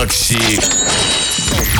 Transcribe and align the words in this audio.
Макси 0.00 0.58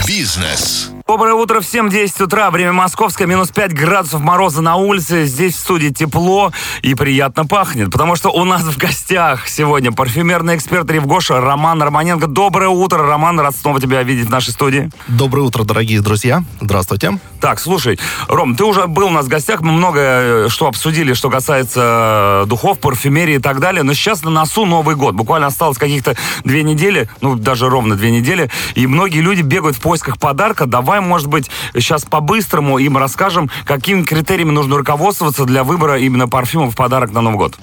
Бизнес. 0.07 1.00
Доброе 1.11 1.35
утро 1.35 1.59
всем, 1.59 1.89
10 1.89 2.21
утра, 2.21 2.53
время 2.53 2.73
московское, 2.73 3.27
минус 3.27 3.49
5 3.49 3.73
градусов 3.75 4.21
мороза 4.21 4.63
на 4.63 4.77
улице, 4.77 5.25
здесь 5.25 5.57
в 5.57 5.59
студии 5.59 5.89
тепло 5.89 6.53
и 6.83 6.95
приятно 6.95 7.47
пахнет, 7.47 7.91
потому 7.91 8.15
что 8.15 8.29
у 8.29 8.45
нас 8.45 8.63
в 8.63 8.79
гостях 8.79 9.49
сегодня 9.49 9.91
парфюмерный 9.91 10.55
эксперт 10.55 10.89
Ревгоша 10.89 11.41
Роман 11.41 11.83
Романенко. 11.83 12.29
Доброе 12.29 12.69
утро, 12.69 13.03
Роман, 13.03 13.41
рад 13.41 13.57
снова 13.57 13.81
тебя 13.81 14.05
видеть 14.05 14.29
в 14.29 14.31
нашей 14.31 14.53
студии. 14.53 14.89
Доброе 15.09 15.41
утро, 15.41 15.65
дорогие 15.65 16.01
друзья, 16.01 16.45
здравствуйте. 16.61 17.19
Так, 17.41 17.59
слушай, 17.59 17.99
Ром, 18.29 18.55
ты 18.55 18.63
уже 18.63 18.87
был 18.87 19.09
у 19.09 19.11
нас 19.11 19.27
в 19.27 19.29
гостях, 19.29 19.63
мы 19.63 19.73
много 19.73 20.01
э, 20.01 20.49
что 20.49 20.69
обсудили, 20.69 21.15
что 21.15 21.29
касается 21.29 22.43
э, 22.45 22.47
духов, 22.47 22.79
парфюмерии 22.79 23.37
и 23.37 23.39
так 23.41 23.59
далее, 23.59 23.83
но 23.83 23.95
сейчас 23.95 24.23
на 24.23 24.31
носу 24.31 24.65
Новый 24.65 24.95
год, 24.95 25.17
буквально 25.17 25.49
осталось 25.49 25.77
каких-то 25.77 26.15
две 26.45 26.63
недели, 26.63 27.09
ну 27.21 27.35
даже 27.35 27.69
ровно 27.69 27.97
две 27.97 28.13
недели, 28.13 28.49
и 28.77 28.87
многие 28.87 29.23
люди 29.23 29.43
бегают 29.43 29.77
в 29.77 29.81
поисках 29.81 30.17
подарка, 30.17 30.67
давай, 30.67 31.00
может 31.05 31.29
быть, 31.29 31.51
сейчас 31.75 32.05
по-быстрому 32.05 32.79
им 32.79 32.97
расскажем, 32.97 33.51
какими 33.65 34.03
критериями 34.03 34.51
нужно 34.51 34.77
руководствоваться 34.77 35.45
для 35.45 35.65
выбора 35.65 35.99
именно 35.99 36.29
парфюма 36.29 36.71
в 36.71 36.77
подарок 36.77 37.13
на 37.13 37.21
Новый 37.21 37.39
год. 37.39 37.59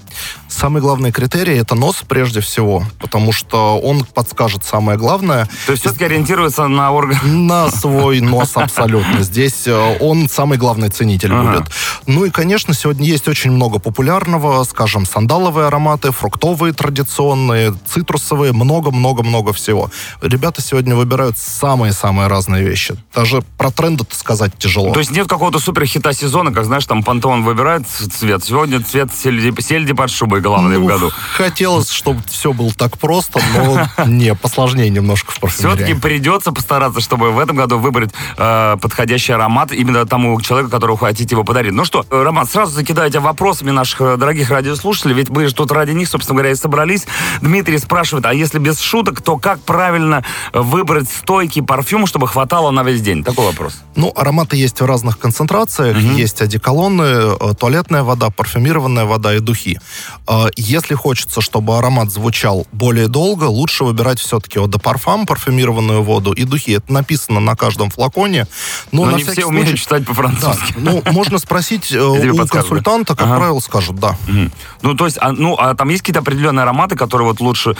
Самый 0.48 0.82
главный 0.82 1.12
критерий 1.12 1.58
это 1.58 1.76
нос 1.76 2.04
прежде 2.08 2.42
всего, 2.42 2.84
потому 3.00 3.32
что 3.32 3.80
он 3.80 4.04
подскажет 4.06 4.64
самое 4.64 4.98
главное. 4.98 5.48
То 5.66 5.74
есть 5.74 5.84
все-таки 5.84 6.06
ориентируется 6.06 6.68
на 6.68 6.92
орган? 6.92 7.46
На 7.48 7.70
свой 7.70 8.22
нос 8.22 8.52
абсолютно. 8.56 9.22
Здесь 9.22 9.68
э, 9.68 9.98
он 10.00 10.30
самый 10.30 10.58
главный 10.58 10.90
ценитель 10.90 11.34
ага. 11.34 11.52
будет. 11.52 11.72
Ну 12.08 12.26
и, 12.26 12.30
конечно, 12.30 12.74
сегодня 12.74 13.06
есть 13.06 13.28
очень 13.28 13.52
много 13.52 13.80
популярного, 13.80 14.64
скажем, 14.64 15.06
сандаловые 15.06 15.68
ароматы, 15.68 16.12
фруктовые 16.12 16.74
традиционные, 16.74 17.74
цитрусовые, 17.86 18.54
много-много-много 18.54 19.54
всего. 19.54 19.92
Ребята 20.22 20.62
сегодня 20.62 20.96
выбирают 20.96 21.38
самые-самые 21.38 22.28
разные 22.28 22.64
вещи. 22.64 22.96
Даже 23.14 23.27
про 23.58 23.72
тренды 23.72 24.06
сказать 24.12 24.58
тяжело. 24.58 24.94
То 24.94 25.00
есть 25.00 25.12
нет 25.12 25.28
какого-то 25.28 25.60
супер 25.60 25.86
хита 25.86 26.14
сезона, 26.14 26.52
как, 26.54 26.66
знаешь, 26.66 26.86
там 26.86 27.04
Пантеон 27.04 27.44
выбирает 27.44 27.88
цвет. 27.88 28.44
Сегодня 28.44 28.82
цвет 28.82 29.10
сельди, 29.14 29.54
сельди 29.62 29.94
под 29.94 30.10
шубой 30.10 30.42
главный 30.42 30.78
ну, 30.78 30.86
в 30.86 30.88
году. 30.88 31.12
Хотелось, 31.34 31.90
чтобы 31.90 32.22
все 32.28 32.54
было 32.54 32.72
так 32.74 32.98
просто, 32.98 33.40
но 33.56 33.88
не, 34.06 34.36
посложнее 34.36 34.90
немножко 34.90 35.32
в 35.32 35.40
парфюмерии. 35.40 35.76
Все-таки 35.76 36.00
придется 36.00 36.52
постараться, 36.52 37.02
чтобы 37.02 37.32
в 37.32 37.40
этом 37.40 37.56
году 37.58 37.78
выбрать 37.78 38.12
э, 38.38 38.78
подходящий 38.82 39.34
аромат 39.34 39.72
именно 39.72 40.06
тому 40.06 40.40
человеку, 40.42 40.72
которому 40.72 40.98
хотите 40.98 41.36
его 41.36 41.44
подарить. 41.44 41.74
Ну 41.74 41.86
что, 41.86 42.06
Роман, 42.10 42.48
сразу 42.48 42.74
закидайте 42.74 43.20
вопросами 43.20 43.72
наших 43.72 44.02
э, 44.02 44.18
дорогих 44.18 44.50
радиослушателей, 44.50 45.16
ведь 45.16 45.30
мы 45.30 45.48
же 45.48 45.54
тут 45.54 45.72
ради 45.72 45.92
них, 45.92 46.08
собственно 46.08 46.38
говоря, 46.38 46.52
и 46.52 46.56
собрались. 46.56 47.06
Дмитрий 47.42 47.78
спрашивает, 47.78 48.26
а 48.26 48.34
если 48.34 48.60
без 48.60 48.80
шуток, 48.80 49.22
то 49.22 49.38
как 49.38 49.60
правильно 49.62 50.24
выбрать 50.54 51.10
стойкий 51.10 51.62
парфюм, 51.62 52.06
чтобы 52.06 52.28
хватало 52.28 52.72
на 52.72 52.84
весь 52.84 53.02
день? 53.08 53.24
Такой 53.24 53.46
вопрос. 53.46 53.74
Ну, 53.96 54.12
ароматы 54.16 54.58
есть 54.58 54.82
в 54.82 54.86
разных 54.86 55.18
концентрациях. 55.18 55.98
Угу. 55.98 56.18
Есть 56.18 56.42
одеколоны, 56.42 57.04
э, 57.04 57.54
туалетная 57.60 58.04
вода, 58.04 58.30
парфюмированная 58.30 59.06
вода 59.06 59.34
и 59.34 59.40
духи. 59.40 59.80
Э, 60.28 60.48
если 60.58 60.96
хочется, 60.96 61.42
чтобы 61.42 61.78
аромат 61.78 62.12
звучал 62.12 62.68
более 62.72 63.08
долго, 63.08 63.46
лучше 63.46 63.84
выбирать 63.86 64.20
все-таки 64.20 64.60
Parfum, 64.60 65.26
парфюмированную 65.26 66.04
воду 66.04 66.34
и 66.34 66.44
духи. 66.44 66.72
Это 66.72 66.94
написано 66.94 67.40
на 67.40 67.56
каждом 67.56 67.90
флаконе. 67.90 68.46
Но, 68.92 69.06
но 69.06 69.18
не 69.18 69.24
все 69.24 69.34
случай... 69.34 69.50
умеют 69.50 69.80
читать 69.80 70.06
по-французски. 70.06 70.74
Да. 70.76 70.92
Ну, 70.92 71.02
можно 71.12 71.40
спросить 71.40 71.92
э, 71.92 72.00
у 72.32 72.48
консультанта, 72.48 73.16
как 73.16 73.28
ага. 73.28 73.38
правило, 73.38 73.60
скажут, 73.60 74.00
да. 74.00 74.18
Угу. 74.28 74.52
Ну, 74.84 74.94
то 74.96 75.06
есть, 75.06 75.18
а, 75.22 75.32
ну, 75.32 75.56
а 75.58 75.76
там 75.76 75.90
есть 75.90 76.02
какие-то 76.02 76.20
определенные 76.20 76.64
ароматы, 76.64 76.96
которые 76.96 77.28
вот 77.28 77.40
лучше, 77.40 77.76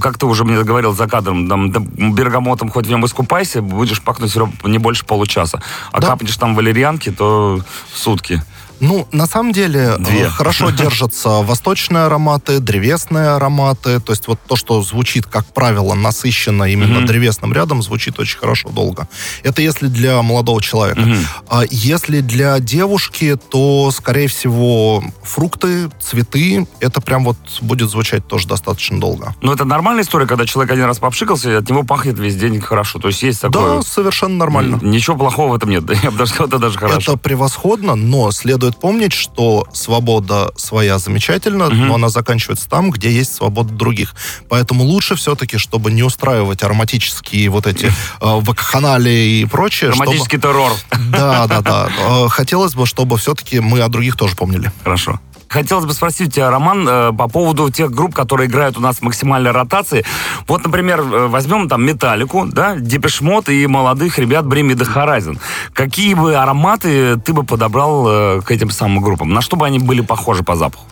как 0.00 0.18
ты 0.18 0.26
уже 0.26 0.44
мне 0.44 0.62
говорил 0.62 0.94
за 0.94 1.06
кадром, 1.08 1.48
там 1.48 1.70
бергамотом 2.14 2.70
хоть 2.70 2.86
в 2.86 2.90
нем 2.90 3.04
искупайся, 3.04 3.60
будешь 3.60 4.02
пахнуть 4.02 4.35
не 4.64 4.78
больше 4.78 5.04
получаса. 5.04 5.62
А 5.92 6.00
да. 6.00 6.08
капнешь 6.08 6.36
там 6.36 6.54
валерьянки, 6.54 7.10
то 7.10 7.60
сутки. 7.94 8.42
Ну, 8.80 9.08
на 9.12 9.26
самом 9.26 9.52
деле, 9.52 9.96
Две. 9.98 10.22
Э, 10.22 10.28
хорошо 10.28 10.70
держатся 10.76 11.28
восточные 11.42 12.04
ароматы, 12.04 12.60
древесные 12.60 13.28
ароматы. 13.28 14.00
То 14.00 14.12
есть 14.12 14.28
вот 14.28 14.38
то, 14.46 14.56
что 14.56 14.82
звучит, 14.82 15.26
как 15.26 15.46
правило, 15.46 15.94
насыщенно 15.94 16.64
именно 16.64 16.98
mm-hmm. 16.98 17.06
древесным 17.06 17.52
рядом, 17.52 17.82
звучит 17.82 18.18
очень 18.18 18.38
хорошо 18.38 18.68
долго. 18.70 19.08
Это 19.42 19.62
если 19.62 19.86
для 19.86 20.20
молодого 20.22 20.60
человека. 20.62 21.00
Mm-hmm. 21.00 21.26
А 21.48 21.62
если 21.70 22.20
для 22.20 22.58
девушки, 22.58 23.36
то, 23.50 23.90
скорее 23.90 24.28
всего, 24.28 25.02
фрукты, 25.22 25.88
цветы, 26.00 26.66
это 26.80 27.00
прям 27.00 27.24
вот 27.24 27.36
будет 27.60 27.90
звучать 27.90 28.26
тоже 28.26 28.46
достаточно 28.46 29.00
долго. 29.00 29.34
Но 29.42 29.52
это 29.52 29.64
нормальная 29.64 30.04
история, 30.04 30.26
когда 30.26 30.46
человек 30.46 30.72
один 30.72 30.84
раз 30.84 30.98
попшикался, 30.98 31.50
и 31.50 31.54
от 31.54 31.68
него 31.68 31.82
пахнет 31.82 32.18
весь 32.18 32.36
день 32.36 32.60
хорошо. 32.60 32.98
То 32.98 33.08
есть 33.08 33.22
есть 33.22 33.40
такое... 33.40 33.76
Да, 33.76 33.82
совершенно 33.82 34.36
нормально. 34.36 34.78
Ничего 34.82 35.16
плохого 35.16 35.52
в 35.52 35.54
этом 35.56 35.70
нет. 35.70 35.84
Я 36.02 36.10
бы 36.10 36.18
даже 36.18 36.30
сказал, 36.32 36.48
это 36.48 36.58
даже 36.58 36.78
хорошо. 36.78 37.12
Это 37.12 37.16
превосходно, 37.16 37.94
но 37.94 38.30
следует 38.30 38.65
следует 38.66 38.80
помнить, 38.80 39.12
что 39.12 39.66
свобода 39.72 40.52
своя 40.56 40.98
замечательна, 40.98 41.66
угу. 41.66 41.74
но 41.74 41.94
она 41.94 42.08
заканчивается 42.08 42.68
там, 42.68 42.90
где 42.90 43.10
есть 43.10 43.34
свобода 43.34 43.72
других. 43.72 44.14
Поэтому 44.48 44.82
лучше 44.84 45.14
все-таки, 45.14 45.56
чтобы 45.56 45.92
не 45.92 46.02
устраивать 46.02 46.62
ароматические 46.64 47.48
вот 47.48 47.66
эти 47.66 47.86
э, 47.86 47.90
вакханалии 48.20 49.40
и 49.40 49.44
прочее. 49.44 49.90
Ароматический 49.90 50.38
чтобы... 50.38 50.52
террор. 50.52 50.72
Да, 51.10 51.46
да, 51.46 51.60
да. 51.60 51.88
Э, 51.98 52.28
хотелось 52.28 52.74
бы, 52.74 52.86
чтобы 52.86 53.18
все-таки 53.18 53.60
мы 53.60 53.80
о 53.80 53.88
других 53.88 54.16
тоже 54.16 54.34
помнили. 54.34 54.72
Хорошо. 54.82 55.20
Хотелось 55.48 55.84
бы 55.84 55.92
спросить 55.92 56.34
тебя, 56.34 56.50
Роман, 56.50 56.88
э, 56.88 57.12
по 57.12 57.28
поводу 57.28 57.70
тех 57.70 57.90
групп, 57.90 58.14
которые 58.14 58.48
играют 58.48 58.76
у 58.76 58.80
нас 58.80 58.96
в 58.96 59.02
максимальной 59.02 59.52
ротации. 59.52 60.04
Вот, 60.48 60.64
например, 60.64 61.00
э, 61.00 61.26
возьмем 61.28 61.68
там 61.68 61.84
Металлику, 61.84 62.46
да, 62.46 62.76
Депешмот 62.76 63.48
и 63.48 63.66
молодых 63.66 64.18
ребят 64.18 64.44
The 64.74 64.86
Horizon. 64.94 65.38
Какие 65.72 66.14
бы 66.14 66.34
ароматы 66.34 67.16
ты 67.16 67.32
бы 67.32 67.44
подобрал 67.44 68.06
э, 68.08 68.40
к 68.42 68.50
этим 68.50 68.70
самым 68.70 69.02
группам? 69.02 69.32
На 69.32 69.40
что 69.40 69.56
бы 69.56 69.66
они 69.66 69.78
были 69.78 70.00
похожи 70.00 70.42
по 70.42 70.56
запаху? 70.56 70.84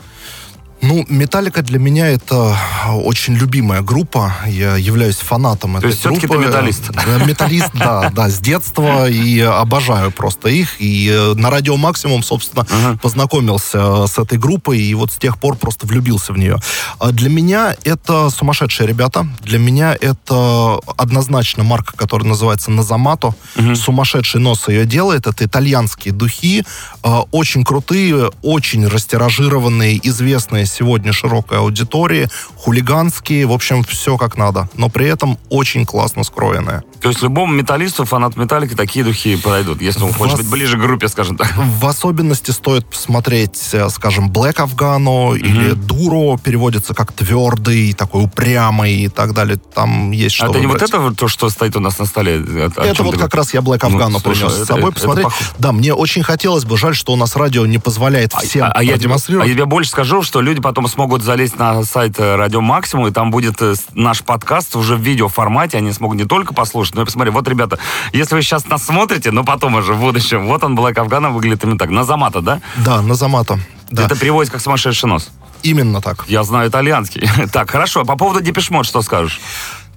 Ну, 0.83 1.05
Металлика 1.09 1.63
для 1.63 1.79
меня 1.79 2.09
это 2.09 2.57
очень 2.93 3.35
любимая 3.35 3.81
группа. 3.81 4.35
Я 4.47 4.77
являюсь 4.77 5.17
фанатом 5.17 5.73
То 5.73 5.79
этой 5.79 5.91
есть 5.91 6.05
группы. 6.05 6.37
металлист? 6.37 6.91
Металлист, 7.27 7.71
да, 7.75 8.11
да, 8.11 8.29
с 8.29 8.39
детства. 8.39 9.09
И 9.09 9.41
обожаю 9.41 10.11
просто 10.11 10.49
их. 10.49 10.81
И 10.81 11.11
э, 11.11 11.35
на 11.35 11.51
Радио 11.51 11.77
Максимум, 11.77 12.23
собственно, 12.23 12.63
uh-huh. 12.63 12.99
познакомился 12.99 14.07
с 14.07 14.19
этой 14.19 14.37
группой. 14.37 14.79
И 14.79 14.95
вот 14.95 15.13
с 15.13 15.17
тех 15.17 15.39
пор 15.39 15.57
просто 15.57 15.87
влюбился 15.87 16.33
в 16.33 16.39
нее. 16.39 16.59
А 16.99 17.13
для 17.13 17.31
меня 17.31 17.75
это 17.85 18.29
сумасшедшие 18.29 18.87
ребята. 18.87 19.27
Для 19.41 19.59
меня 19.59 19.97
это 19.99 20.79
однозначно 20.97 21.65
марка, 21.65 21.97
которая 21.97 22.29
называется 22.29 22.71
Назамато. 22.71 23.35
Uh-huh. 23.57 23.75
Сумасшедший 23.75 24.41
нос 24.41 24.69
ее 24.69 24.85
делает. 24.85 25.27
Это 25.27 25.47
итальянские 25.47 26.13
духи. 26.13 26.65
Э, 27.03 27.21
очень 27.31 27.65
крутые, 27.65 28.31
очень 28.43 28.87
растиражированные, 28.87 29.99
известные 30.07 30.67
сегодня 30.75 31.13
широкой 31.13 31.59
аудитории, 31.59 32.29
хулиганские, 32.57 33.47
в 33.47 33.53
общем, 33.53 33.83
все 33.85 34.17
как 34.17 34.37
надо, 34.37 34.69
но 34.75 34.89
при 34.89 35.07
этом 35.07 35.39
очень 35.49 35.87
классно 35.87 36.25
скроенные. 36.25 36.83
То 37.01 37.09
есть 37.09 37.23
любому 37.23 37.53
металлисту, 37.53 38.05
фанат 38.05 38.37
металлики, 38.37 38.75
такие 38.75 39.05
духи 39.05 39.37
подойдут, 39.37 39.81
если 39.81 40.03
он 40.03 40.13
в 40.13 40.17
хочет 40.17 40.35
ос... 40.35 40.41
быть 40.41 40.51
ближе 40.51 40.77
к 40.77 40.81
группе, 40.81 41.09
скажем 41.09 41.37
так. 41.37 41.53
В 41.57 41.87
особенности 41.87 42.51
стоит 42.51 42.87
посмотреть, 42.87 43.71
э, 43.73 43.89
скажем, 43.91 44.31
Black 44.31 44.57
Afghano 44.57 45.29
угу. 45.29 45.35
или 45.35 45.73
Дуро, 45.73 46.39
переводится 46.39 46.95
как 46.95 47.13
твердый, 47.13 47.93
такой 47.93 48.25
упрямый 48.25 48.95
и 48.95 49.09
так 49.09 49.35
далее. 49.35 49.59
Там 49.75 50.11
есть 50.11 50.37
что 50.37 50.47
А 50.47 50.51
это 50.51 50.61
не 50.61 50.67
вот 50.67 50.83
это 50.83 51.15
то, 51.15 51.29
что 51.29 51.51
стоит 51.51 51.77
у 51.77 51.81
нас 51.81 51.99
на 51.99 52.07
столе? 52.07 52.37
О, 52.37 52.83
это 52.83 53.03
вот 53.03 53.17
как 53.19 53.35
раз 53.35 53.55
я 53.55 53.61
Black 53.61 53.81
Afghano 53.81 54.09
ну, 54.09 54.21
принес 54.21 54.41
слушай, 54.41 54.65
с 54.65 54.67
собой 54.67 54.91
это, 54.91 54.93
посмотреть. 54.93 55.27
Это 55.27 55.37
да, 55.59 55.73
мне 55.73 55.95
очень 55.95 56.23
хотелось 56.23 56.65
бы, 56.65 56.77
жаль, 56.77 56.95
что 56.95 57.13
у 57.13 57.17
нас 57.17 57.37
радио 57.37 57.67
не 57.67 57.79
позволяет 57.79 58.33
а, 58.35 58.41
всем 58.41 58.65
а, 58.65 58.73
а, 58.73 58.83
я 58.83 58.97
демонстрировать. 58.97 59.47
А 59.47 59.49
я 59.49 59.55
тебе 59.55 59.65
больше 59.65 59.91
скажу, 59.91 60.23
что 60.23 60.41
люди 60.41 60.61
потом 60.61 60.89
смогут 60.89 61.23
залезть 61.23 61.59
на 61.59 61.83
сайт 61.85 62.19
э, 62.19 62.37
Радио 62.37 62.61
Максимум, 62.61 63.09
и 63.09 63.11
там 63.11 63.31
будет 63.31 63.61
э, 63.63 63.75
наш 63.95 64.23
подкаст 64.23 64.77
уже 64.77 64.97
в 64.97 65.01
видеоформате, 65.01 65.79
они 65.79 65.93
смогут 65.93 66.19
не 66.19 66.25
только 66.25 66.55
послушать, 66.55 66.84
но 66.93 67.03
и 67.03 67.05
посмотреть. 67.05 67.35
Вот, 67.35 67.49
ребята, 67.49 67.79
если 68.13 68.35
вы 68.35 68.43
сейчас 68.43 68.67
нас 68.67 68.85
смотрите, 68.85 69.31
но 69.31 69.45
потом 69.45 69.77
уже 69.77 69.95
в 69.95 70.01
будущем, 70.01 70.47
вот 70.47 70.63
он, 70.65 70.77
Блэк 70.77 70.99
Афгана, 70.99 71.31
выглядит 71.31 71.65
именно 71.65 71.79
так. 71.79 71.91
Назамата, 71.91 72.41
да? 72.41 72.61
Да, 72.85 73.01
Назамата. 73.01 73.59
Да. 73.91 74.05
Это 74.05 74.17
переводится 74.17 74.53
как 74.53 74.63
сумасшедший 74.63 75.09
нос. 75.09 75.31
Именно 75.63 76.01
так. 76.01 76.25
Я 76.29 76.43
знаю 76.43 76.69
итальянский. 76.69 77.29
так, 77.53 77.71
хорошо. 77.71 78.05
По 78.05 78.17
поводу 78.17 78.41
Депешмот 78.41 78.87
что 78.87 79.03
скажешь? 79.03 79.41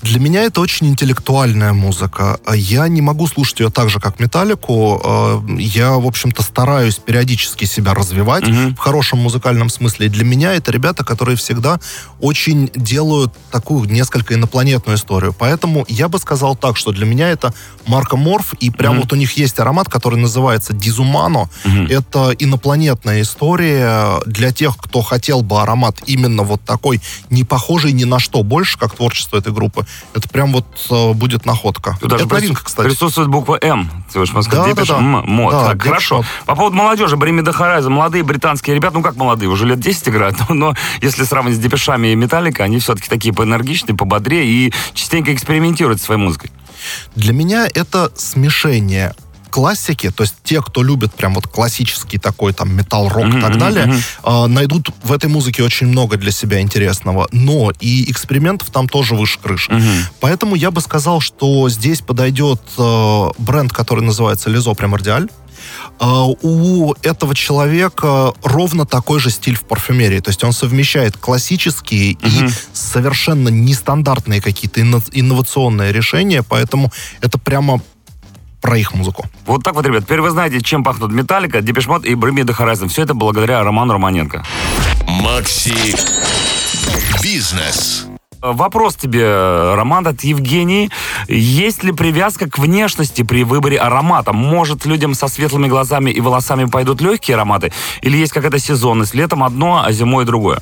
Для 0.02 0.20
меня 0.20 0.44
это 0.44 0.62
очень 0.62 0.88
интеллектуальная 0.88 1.74
музыка. 1.74 2.40
Я 2.54 2.88
не 2.88 3.02
могу 3.02 3.28
слушать 3.28 3.60
ее 3.60 3.70
так 3.70 3.90
же, 3.90 4.00
как 4.00 4.20
Металлику. 4.20 5.02
Э, 5.04 5.42
я, 5.58 5.94
в 5.94 6.06
общем-то, 6.06 6.44
стараюсь 6.44 6.96
периодически 6.96 7.66
себя 7.66 7.94
развивать 7.94 8.48
угу. 8.48 8.76
в 8.76 8.78
хорошем 8.78 9.20
музыкальном 9.20 9.70
смысле. 9.70 10.08
И 10.08 10.10
для 10.10 10.24
меня 10.24 10.54
это 10.54 10.72
ребята, 10.72 11.04
которые 11.04 11.36
всегда 11.36 11.80
очень 12.20 12.70
делают 12.76 13.34
такую 13.52 13.90
несколько 13.90 14.36
инопланетную 14.36 14.98
историю. 14.98 15.34
Поэтому 15.38 15.86
я 15.88 16.08
бы 16.10 16.20
сказал 16.20 16.56
так, 16.56 16.78
что 16.78 16.92
для 16.92 17.06
меня 17.06 17.30
это 17.30 17.54
марка 17.88 18.18
Морф, 18.18 18.54
и 18.60 18.70
прям 18.70 18.94
угу. 18.94 19.02
вот 19.02 19.14
у 19.14 19.16
них 19.16 19.34
есть 19.38 19.60
аромат, 19.60 19.90
который 19.90 20.20
называется 20.20 20.74
Дизумано. 20.74 21.50
Угу. 21.66 21.84
Это 21.90 22.32
инопланетная 22.38 23.22
история 23.22 24.20
для 24.26 24.52
тех, 24.52 24.78
кто 24.78 25.02
хотел 25.02 25.42
бы 25.42 25.62
аромат 25.62 25.98
именно 26.06 26.44
вот 26.44 26.62
такой, 26.62 27.02
не 27.30 27.44
похожий 27.44 27.94
ни 27.94 28.04
на 28.04 28.20
что 28.20 28.44
больше, 28.44 28.78
как 28.78 28.96
творчество 28.96 29.38
этой 29.38 29.52
группы 29.52 29.87
это 30.14 30.28
прям 30.30 30.54
вот 30.54 30.66
э, 30.90 31.14
будет 31.14 31.46
находка. 31.46 31.98
Тут 32.00 32.10
даже 32.10 32.26
это 32.26 32.36
новинка, 32.36 32.64
кстати. 32.64 32.88
Присутствует 32.88 33.30
буква 33.30 33.58
М. 33.62 33.90
Ты 34.12 34.20
уж 34.20 34.30
сказать, 34.30 34.52
Да, 34.52 34.66
Depeche 34.66 34.88
да, 34.88 34.96
да. 34.96 35.00
М, 35.00 35.24
Mode. 35.26 35.52
Да, 35.52 35.66
Так, 35.68 35.84
хорошо. 35.84 36.24
По 36.46 36.56
поводу 36.56 36.76
молодежи, 36.76 37.18
Bring 37.18 37.36
Me 37.36 37.43
the 37.43 37.54
Horizon, 37.54 37.90
молодые 37.90 38.24
британские 38.24 38.76
ребята, 38.76 38.96
ну 38.96 39.04
как 39.04 39.16
молодые, 39.16 39.50
уже 39.50 39.66
лет 39.66 39.80
10 39.80 40.10
играют, 40.10 40.38
но, 40.50 40.54
но 40.56 40.76
если 41.02 41.24
сравнивать 41.24 41.58
с 41.58 41.60
Депешами 41.60 42.08
и 42.10 42.16
Металлика, 42.16 42.64
они 42.64 42.80
все-таки 42.80 43.10
такие 43.10 43.34
поэнергичные, 43.34 43.96
пободрее 43.96 44.46
и 44.46 44.74
частенько 44.94 45.34
экспериментируют 45.34 46.00
со 46.00 46.06
своей 46.08 46.22
музыкой. 46.22 46.52
Для 47.16 47.34
меня 47.34 47.68
это 47.74 48.12
смешение 48.16 49.14
классики, 49.58 50.12
то 50.12 50.22
есть 50.22 50.36
те, 50.44 50.62
кто 50.62 50.84
любит 50.84 51.16
прям 51.16 51.34
вот 51.34 51.48
классический 51.48 52.20
такой 52.20 52.54
там 52.54 52.72
металл, 52.76 53.10
рок 53.10 53.26
и 53.26 53.42
так 53.42 53.58
далее, 53.58 53.88
мгм. 53.88 53.98
э, 54.24 54.46
найдут 54.46 54.92
в 55.04 55.12
этой 55.12 55.32
музыке 55.32 55.64
очень 55.64 55.88
много 55.88 56.16
для 56.18 56.32
себя 56.32 56.62
интересного, 56.62 57.28
но 57.32 57.72
и 57.80 58.12
экспериментов 58.12 58.70
там 58.70 58.88
тоже 58.88 59.16
выше 59.16 59.40
крыши. 59.40 59.72
Поэтому 60.20 60.54
я 60.54 60.70
бы 60.70 60.80
сказал, 60.80 61.22
что 61.22 61.70
здесь 61.70 62.02
подойдет 62.02 62.62
э, 62.78 63.30
бренд, 63.40 63.74
который 63.74 64.04
называется 64.04 64.52
Лизо 64.52 64.76
Примордиаль. 64.76 65.28
Э, 66.00 66.06
у 66.44 66.94
этого 67.02 67.34
человека 67.34 68.34
ровно 68.44 68.86
такой 68.86 69.20
же 69.20 69.32
стиль 69.32 69.56
в 69.56 69.64
парфюмерии. 69.64 70.20
То 70.20 70.30
есть 70.30 70.44
он 70.44 70.54
совмещает 70.54 71.18
классические 71.18 72.12
и 72.12 72.48
совершенно 72.74 73.50
нестандартные 73.50 74.40
какие-то 74.40 74.82
инно- 74.82 75.10
инновационные 75.14 75.92
решения, 75.92 76.44
поэтому 76.44 76.92
это 77.22 77.40
прямо 77.40 77.82
про 78.68 78.78
их 78.78 78.94
музыку. 78.94 79.26
Вот 79.46 79.64
так 79.64 79.76
вот, 79.76 79.86
ребят, 79.86 80.04
теперь 80.04 80.20
вы 80.20 80.30
знаете, 80.30 80.60
чем 80.60 80.84
пахнут 80.84 81.14
Металлика, 81.14 81.62
Депешмот 81.62 82.04
и 82.04 82.16
Бремида 82.16 82.52
Хорайзен. 82.52 82.90
Все 82.90 83.04
это 83.04 83.14
благодаря 83.14 83.64
Роману 83.64 83.94
Романенко. 83.94 84.44
Макси 85.08 85.96
Бизнес. 87.24 88.08
Вопрос 88.42 88.98
тебе, 88.98 89.26
Роман, 89.74 90.06
от 90.06 90.22
Евгении. 90.26 90.90
Есть 91.30 91.84
ли 91.84 91.94
привязка 91.94 92.50
к 92.50 92.60
внешности 92.60 93.24
при 93.24 93.46
выборе 93.46 93.78
аромата? 93.78 94.34
Может, 94.34 94.86
людям 94.86 95.14
со 95.14 95.30
светлыми 95.30 95.70
глазами 95.70 96.12
и 96.12 96.20
волосами 96.20 96.66
пойдут 96.66 97.00
легкие 97.00 97.36
ароматы? 97.36 97.72
Или 98.02 98.18
есть 98.18 98.34
какая-то 98.34 98.60
сезонность? 98.60 99.16
Летом 99.16 99.46
одно, 99.46 99.82
а 99.82 99.94
зимой 99.94 100.26
другое? 100.26 100.60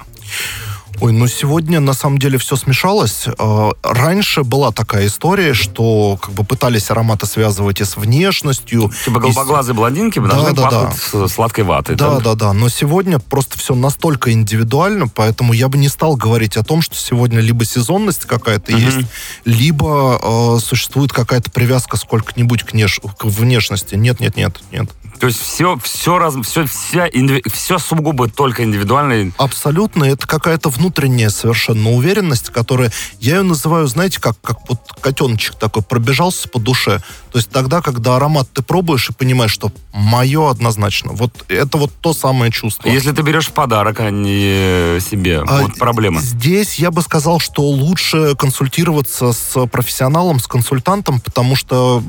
Ой, 1.02 1.12
ну 1.12 1.28
сегодня 1.28 1.80
на 1.80 1.94
самом 1.94 2.20
деле 2.20 2.38
все 2.38 2.56
смешалось. 2.56 3.26
Э, 3.38 3.72
Раньше 3.84 4.44
была 4.44 4.72
такая 4.72 5.08
история, 5.08 5.54
что 5.54 6.18
как 6.22 6.32
бы 6.34 6.44
пытались 6.46 6.90
ароматы 6.90 7.26
связывать 7.26 7.82
и 7.82 7.86
с 7.86 7.98
внешностью. 7.98 8.92
Типа 9.04 9.18
и 9.18 9.22
голубоглазые 9.22 9.76
блондинки 9.76 10.20
Да, 10.20 10.28
должны 10.28 10.54
да, 10.54 10.62
да. 10.64 10.70
пахнуть 10.70 11.02
с- 11.30 11.34
сладкой 11.34 11.66
ватой. 11.66 11.96
Да, 11.96 12.16
так? 12.16 12.24
да, 12.24 12.36
да. 12.36 12.54
Но 12.54 12.70
сегодня 12.70 13.20
просто 13.20 13.58
все 13.58 13.76
настолько 13.76 14.32
индивидуально, 14.32 15.08
поэтому 15.10 15.52
я 15.54 15.68
бы 15.68 15.78
не 15.78 15.90
стал 15.90 16.16
говорить 16.16 16.56
о 16.56 16.64
том, 16.64 16.82
что 16.82 16.96
сегодня 16.96 17.40
либо 17.40 17.66
сезонность 17.66 18.26
какая-то 18.26 18.72
Мгм. 18.72 18.82
есть, 18.82 19.08
либо 19.44 20.20
э, 20.22 20.60
существует 20.60 21.12
какая-то 21.12 21.52
привязка 21.52 21.98
сколько-нибудь 21.98 22.64
к, 22.64 22.74
неш- 22.74 23.02
к 23.18 23.26
внешности. 23.26 23.96
Нет, 23.96 24.20
нет, 24.22 24.38
нет, 24.38 24.62
нет. 24.72 24.90
То 25.20 25.28
есть 25.28 25.40
все, 25.40 25.78
все, 25.82 26.18
раз, 26.20 26.36
все, 26.44 26.66
вся, 26.66 27.08
инди- 27.08 27.42
все 27.50 27.80
сугубо 27.80 28.28
только 28.30 28.64
индивидуально. 28.64 29.32
Абсолютно, 29.38 30.04
это 30.04 30.28
какая-то 30.28 30.70
внутренняя 30.70 31.30
совершенно 31.30 31.92
уверенность, 31.92 32.50
которая, 32.50 32.92
я 33.20 33.38
ее 33.38 33.42
называю, 33.44 33.88
знаете, 33.88 34.20
как, 34.20 34.40
как 34.42 34.58
вот 34.70 34.80
котеночек 35.02 35.56
такой 35.56 35.84
пробежался 35.84 36.50
по 36.50 36.60
душе. 36.60 37.00
То 37.32 37.38
есть 37.40 37.50
тогда, 37.50 37.82
когда 37.82 38.18
аромат 38.18 38.50
ты 38.54 38.62
пробуешь 38.62 39.10
и 39.10 39.14
понимаешь, 39.14 39.52
что 39.52 39.72
мое 39.94 40.50
однозначно. 40.50 41.14
Вот 41.14 41.32
это 41.48 41.78
вот 41.78 41.92
то 42.02 42.14
самое 42.14 42.52
чувство. 42.52 42.90
Если 42.90 43.12
ты 43.12 43.22
берешь 43.22 43.50
подарок, 43.50 44.00
а 44.02 44.10
не 44.10 45.00
себе, 45.00 45.42
А, 45.48 45.62
вот 45.62 45.76
проблема. 45.78 46.20
Здесь 46.22 46.76
я 46.76 46.92
бы 46.92 47.02
сказал, 47.02 47.40
что 47.40 47.62
лучше 47.64 48.36
консультироваться 48.36 49.32
с 49.32 49.66
профессионалом, 49.68 50.40
с 50.40 50.48
консультантом, 50.48 51.20
потому 51.20 51.56
что 51.56 52.04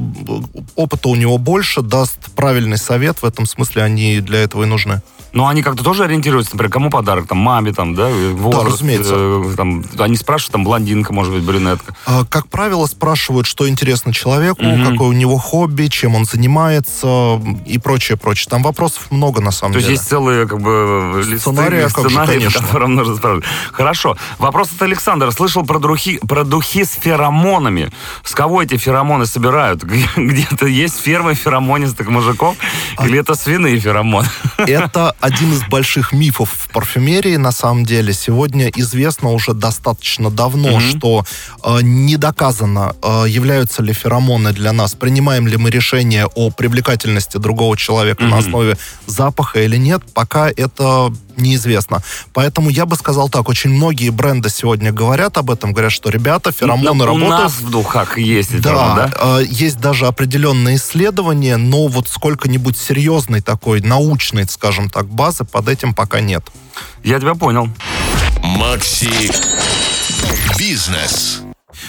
опыта 0.75 1.09
у 1.09 1.14
него 1.14 1.38
больше, 1.38 1.82
даст 1.82 2.19
правильный 2.35 2.79
совет. 2.79 2.95
В 3.22 3.25
этом 3.25 3.46
смысле 3.46 3.82
они 3.82 4.20
для 4.20 4.40
этого 4.40 4.64
и 4.64 4.66
нужны. 4.66 5.02
Но 5.37 5.49
они 5.49 5.62
как-то 5.62 5.85
тоже 5.85 6.05
ориентируются, 6.05 6.53
например, 6.55 6.73
кому 6.73 6.88
подарок, 6.91 7.27
там, 7.29 7.37
маме, 7.38 7.73
там, 7.75 7.94
да, 7.94 8.09
возраст, 8.09 8.77
разумеется. 8.77 9.12
э, 9.17 9.55
там, 9.55 9.85
они 9.99 10.17
спрашивают, 10.17 10.53
там, 10.53 10.65
блондинка, 10.65 11.12
может 11.12 11.35
быть, 11.35 11.43
брюнетка. 11.43 11.94
А, 12.06 12.25
Как 12.25 12.49
правило, 12.49 12.87
спрашивают, 12.87 13.47
что 13.47 13.69
интересно 13.69 14.15
человеку, 14.15 14.62
Мгм. 14.65 14.93
какое 14.93 15.09
у 15.09 15.12
него 15.12 15.37
хобби, 15.37 15.88
чем 15.88 16.15
он 16.15 16.25
занимается 16.25 17.41
и 17.67 17.79
прочее, 17.79 18.17
прочее. 18.17 18.47
Там 18.49 18.62
вопросов 18.62 19.11
много 19.11 19.43
на 19.43 19.50
самом 19.50 19.73
То 19.75 19.77
есть 19.79 19.88
деле. 19.88 19.97
есть 19.99 20.09
целые, 20.09 20.49
как 20.49 20.61
бы, 20.61 21.23
листы, 21.23 21.38
Сценарии, 21.38 21.83
же, 21.83 21.91
сценарии, 21.91 22.17
по 22.17 22.27
конечно. 22.27 22.62
которым 22.62 22.94
нужно 22.94 23.17
спрашивать. 23.17 23.44
Хорошо. 23.73 24.17
Вопрос 24.38 24.71
от 24.75 24.83
Александра. 24.83 25.31
Слышал 25.33 25.65
про, 25.67 25.79
духи, 25.79 26.19
про 26.27 26.44
духи 26.44 26.85
с 26.85 26.93
феромонами. 26.93 27.91
С 28.25 28.35
кого 28.35 28.62
эти 28.62 28.79
феромоны 28.79 29.27
собирают? 29.27 29.83
Где-то 30.17 30.67
есть 30.67 30.99
фермы 30.99 31.35
феромонистых 31.35 32.09
мужиков? 32.09 32.56
А 32.97 33.06
Или 33.06 33.19
это 33.21 33.35
свиные 33.35 33.79
феромоны? 33.79 34.29
Это 34.56 35.15
один 35.26 35.52
из 35.52 35.62
больших 35.69 36.12
мифов 36.12 36.50
в 36.56 36.69
парфюмерии, 36.73 37.37
на 37.37 37.52
самом 37.52 37.84
деле. 37.84 38.12
Сегодня 38.12 38.70
известно 38.76 39.31
уже 39.32 39.52
достаточно 39.55 40.31
давно, 40.31 40.69
Мгм. 40.78 40.81
что 40.81 41.25
э, 41.64 41.78
не 41.82 42.17
доказано, 42.17 42.94
э, 43.02 43.25
являются 43.28 43.82
ли 43.82 43.93
феромоны 43.93 44.52
для 44.52 44.73
нас, 44.73 44.94
принимаем 44.94 45.49
ли 45.49 45.56
мы 45.56 45.70
решение 45.70 46.26
о 46.26 46.50
привлекательности 46.50 47.38
другого 47.38 47.76
человека 47.76 48.23
на 48.23 48.37
Мгм. 48.37 48.38
основе 48.38 48.78
запаха 49.06 49.61
или 49.62 49.76
нет, 49.76 50.02
пока 50.14 50.49
это 50.49 51.12
неизвестно. 51.37 52.02
Поэтому 52.32 52.70
я 52.70 52.87
бы 52.87 52.96
сказал 52.96 53.28
так, 53.28 53.49
очень 53.50 53.70
многие 53.70 54.08
бренды 54.11 54.49
сегодня 54.49 54.90
говорят 54.90 55.37
об 55.37 55.50
этом, 55.50 55.73
говорят, 55.73 55.93
что 55.93 56.08
ребята, 56.08 56.50
феромоны 56.50 56.94
Ну, 56.94 57.05
У 57.05 57.06
работают. 57.06 57.31
нас 57.43 57.52
в 57.61 57.70
духах 57.70 58.17
есть 58.19 58.52
эти 58.55 58.62
Да, 58.62 58.94
да? 59.12 59.38
э, 59.40 59.44
есть 59.50 59.78
даже 59.78 60.06
определенные 60.06 60.76
исследования, 60.76 61.56
но 61.58 61.88
вот 61.88 62.08
сколько-нибудь 62.08 62.78
серьезной 62.78 63.43
такой 63.43 63.81
научной, 63.82 64.46
скажем 64.49 64.88
так, 64.88 65.06
базы 65.16 65.44
под 65.44 65.68
этим 65.68 65.94
пока 65.94 66.20
нет. 66.20 66.44
Я 67.02 67.18
тебя 67.18 67.34
понял. 67.34 67.68
Макси 68.44 69.32
Бизнес. 70.58 71.42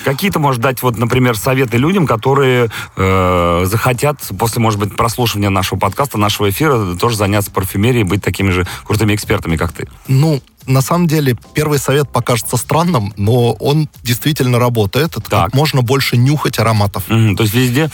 Какие 0.03 0.31
ты 0.31 0.39
можешь 0.39 0.61
дать, 0.61 0.81
вот, 0.83 0.97
например, 0.97 1.37
советы 1.37 1.77
людям, 1.77 2.07
которые 2.07 2.69
э, 2.95 3.63
захотят 3.65 4.19
после, 4.37 4.61
может 4.61 4.79
быть, 4.79 4.95
прослушивания 4.95 5.49
нашего 5.49 5.79
подкаста, 5.79 6.17
нашего 6.17 6.49
эфира, 6.49 6.95
тоже 6.95 7.15
заняться 7.15 7.51
парфюмерией, 7.51 8.03
быть 8.03 8.21
такими 8.21 8.51
же 8.51 8.67
крутыми 8.85 9.15
экспертами, 9.15 9.55
как 9.57 9.71
ты? 9.73 9.87
Ну, 10.07 10.41
на 10.65 10.81
самом 10.81 11.07
деле, 11.07 11.35
первый 11.53 11.79
совет 11.79 12.09
покажется 12.11 12.57
странным, 12.57 13.13
но 13.17 13.53
он 13.53 13.89
действительно 14.03 14.59
работает. 14.59 15.11
Это 15.17 15.21
Так. 15.29 15.45
как 15.45 15.53
можно 15.53 15.81
больше 15.81 16.17
нюхать 16.17 16.59
ароматов. 16.59 17.03
Мгм, 17.07 17.35
То 17.37 17.43
есть 17.43 17.55
везде, 17.55 17.89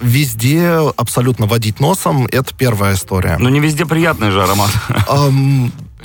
Везде 0.00 0.78
абсолютно 0.96 1.46
водить 1.46 1.80
носом. 1.80 2.26
Это 2.26 2.54
первая 2.54 2.94
история. 2.94 3.36
ну 3.38 3.48
не 3.48 3.60
везде 3.60 3.86
приятный 3.86 4.30
же 4.30 4.42
аромат. 4.42 4.70